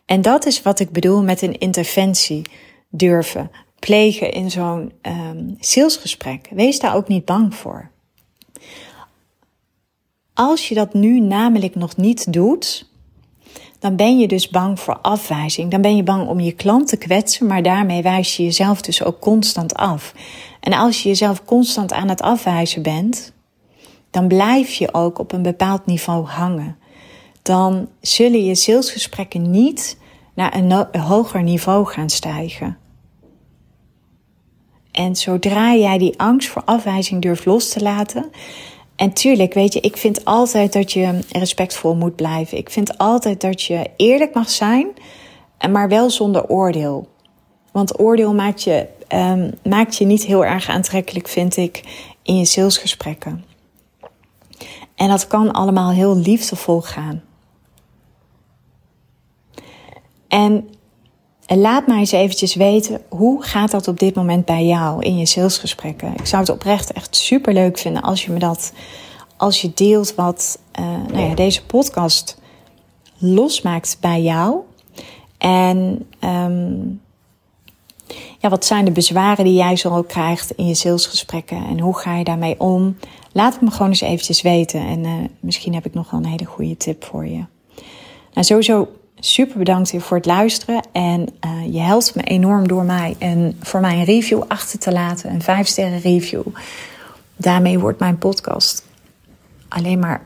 En 0.05 0.21
dat 0.21 0.45
is 0.45 0.61
wat 0.61 0.79
ik 0.79 0.91
bedoel 0.91 1.23
met 1.23 1.41
een 1.41 1.57
interventie 1.57 2.41
durven 2.89 3.51
plegen 3.79 4.31
in 4.31 4.51
zo'n 4.51 4.91
um, 5.01 5.55
salesgesprek. 5.59 6.47
Wees 6.51 6.79
daar 6.79 6.95
ook 6.95 7.07
niet 7.07 7.25
bang 7.25 7.55
voor. 7.55 7.89
Als 10.33 10.69
je 10.69 10.75
dat 10.75 10.93
nu 10.93 11.19
namelijk 11.19 11.75
nog 11.75 11.97
niet 11.97 12.33
doet, 12.33 12.88
dan 13.79 13.95
ben 13.95 14.19
je 14.19 14.27
dus 14.27 14.49
bang 14.49 14.79
voor 14.79 14.99
afwijzing. 15.01 15.71
Dan 15.71 15.81
ben 15.81 15.95
je 15.95 16.03
bang 16.03 16.27
om 16.27 16.39
je 16.39 16.51
klant 16.51 16.87
te 16.87 16.97
kwetsen, 16.97 17.47
maar 17.47 17.63
daarmee 17.63 18.01
wijs 18.01 18.37
je 18.37 18.43
jezelf 18.43 18.81
dus 18.81 19.03
ook 19.03 19.19
constant 19.19 19.75
af. 19.75 20.13
En 20.59 20.73
als 20.73 21.03
je 21.03 21.09
jezelf 21.09 21.45
constant 21.45 21.93
aan 21.93 22.09
het 22.09 22.21
afwijzen 22.21 22.81
bent, 22.81 23.33
dan 24.11 24.27
blijf 24.27 24.73
je 24.73 24.93
ook 24.93 25.19
op 25.19 25.31
een 25.31 25.41
bepaald 25.41 25.85
niveau 25.85 26.25
hangen. 26.25 26.77
Dan 27.41 27.89
zullen 28.01 28.45
je 28.45 28.55
salesgesprekken 28.55 29.51
niet 29.51 29.97
naar 30.33 30.55
een 30.55 31.01
hoger 31.01 31.43
niveau 31.43 31.85
gaan 31.85 32.09
stijgen. 32.09 32.77
En 34.91 35.15
zodra 35.15 35.75
jij 35.75 35.97
die 35.97 36.19
angst 36.19 36.49
voor 36.49 36.63
afwijzing 36.65 37.21
durft 37.21 37.45
los 37.45 37.69
te 37.69 37.81
laten, 37.81 38.29
en 38.99 39.13
tuurlijk, 39.13 39.53
weet 39.53 39.73
je, 39.73 39.79
ik 39.79 39.97
vind 39.97 40.25
altijd 40.25 40.73
dat 40.73 40.91
je 40.91 41.19
respectvol 41.31 41.95
moet 41.95 42.15
blijven. 42.15 42.57
Ik 42.57 42.69
vind 42.69 42.97
altijd 42.97 43.41
dat 43.41 43.61
je 43.61 43.89
eerlijk 43.95 44.33
mag 44.33 44.49
zijn, 44.49 44.87
maar 45.71 45.89
wel 45.89 46.09
zonder 46.09 46.47
oordeel. 46.47 47.07
Want 47.71 47.99
oordeel 47.99 48.33
maakt 48.33 48.63
je, 48.63 48.87
um, 49.13 49.53
maakt 49.63 49.95
je 49.97 50.05
niet 50.05 50.25
heel 50.25 50.45
erg 50.45 50.69
aantrekkelijk, 50.69 51.27
vind 51.27 51.57
ik, 51.57 51.83
in 52.23 52.37
je 52.37 52.45
salesgesprekken. 52.45 53.45
En 54.95 55.07
dat 55.07 55.27
kan 55.27 55.51
allemaal 55.51 55.91
heel 55.91 56.17
liefdevol 56.17 56.81
gaan. 56.81 57.21
En 60.27 60.69
laat 61.57 61.87
mij 61.87 61.97
eens 61.97 62.11
eventjes 62.11 62.55
weten, 62.55 63.01
hoe 63.09 63.43
gaat 63.43 63.71
dat 63.71 63.87
op 63.87 63.99
dit 63.99 64.15
moment 64.15 64.45
bij 64.45 64.65
jou 64.65 65.03
in 65.03 65.17
je 65.17 65.25
salesgesprekken? 65.25 66.13
Ik 66.13 66.25
zou 66.25 66.41
het 66.41 66.51
oprecht 66.51 66.91
echt 66.91 67.15
super 67.15 67.53
leuk 67.53 67.77
vinden 67.77 68.01
als 68.01 68.25
je 68.25 68.31
me 68.31 68.39
dat, 68.39 68.73
als 69.37 69.61
je 69.61 69.71
deelt 69.73 70.15
wat 70.15 70.59
uh, 70.79 70.85
nou 70.85 71.29
ja, 71.29 71.35
deze 71.35 71.65
podcast 71.65 72.41
losmaakt 73.17 73.97
bij 74.01 74.21
jou. 74.21 74.57
En 75.37 76.05
um, 76.23 77.01
ja, 78.39 78.49
wat 78.49 78.65
zijn 78.65 78.85
de 78.85 78.91
bezwaren 78.91 79.45
die 79.45 79.53
jij 79.53 79.75
zo 79.75 80.01
krijgt 80.01 80.51
in 80.51 80.67
je 80.67 80.75
salesgesprekken 80.75 81.65
en 81.67 81.79
hoe 81.79 81.97
ga 81.97 82.17
je 82.17 82.23
daarmee 82.23 82.59
om? 82.59 82.97
Laat 83.31 83.53
het 83.53 83.61
me 83.61 83.71
gewoon 83.71 83.87
eens 83.87 84.01
eventjes 84.01 84.41
weten 84.41 84.79
en 84.79 84.99
uh, 84.99 85.13
misschien 85.39 85.73
heb 85.73 85.85
ik 85.85 85.93
nog 85.93 86.11
wel 86.11 86.19
een 86.19 86.25
hele 86.25 86.45
goede 86.45 86.77
tip 86.77 87.03
voor 87.03 87.25
je. 87.25 87.43
Nou, 88.33 88.45
sowieso 88.45 88.87
super 89.19 89.57
bedankt 89.57 89.93
voor 89.97 90.17
het 90.17 90.25
luisteren. 90.25 90.87
En 90.91 91.27
uh, 91.45 91.73
je 91.73 91.79
helpt 91.79 92.15
me 92.15 92.23
enorm 92.23 92.67
door 92.67 92.83
mij 92.83 93.15
en 93.19 93.57
voor 93.61 93.79
mij 93.79 93.97
een 93.97 94.03
review 94.03 94.43
achter 94.47 94.79
te 94.79 94.91
laten. 94.91 95.31
Een 95.31 95.41
5 95.41 95.67
sterren 95.67 95.99
review. 95.99 96.41
Daarmee 97.35 97.79
wordt 97.79 97.99
mijn 97.99 98.17
podcast 98.17 98.83
alleen 99.67 99.99
maar 99.99 100.21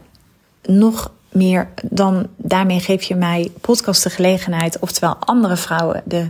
nog 0.62 1.12
meer 1.32 1.70
dan 1.84 2.28
daarmee 2.38 2.80
geef 2.80 3.04
je 3.04 3.16
mij 3.16 3.52
podcast 3.62 4.04
de 4.04 4.10
gelegenheid, 4.10 4.80
oftewel 4.80 5.16
andere 5.16 5.58
vrouwen 5.58 6.02
de 6.06 6.30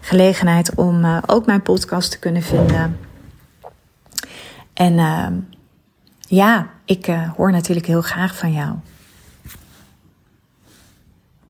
gelegenheid 0.00 0.74
om 0.74 1.04
uh, 1.04 1.18
ook 1.26 1.46
mijn 1.46 1.62
podcast 1.62 2.10
te 2.10 2.18
kunnen 2.18 2.42
vinden. 2.42 2.98
En 4.72 4.92
uh, 4.92 5.26
ja, 6.20 6.66
ik 6.84 7.06
hoor 7.36 7.52
natuurlijk 7.52 7.86
heel 7.86 8.02
graag 8.02 8.36
van 8.36 8.52
jou. 8.52 8.74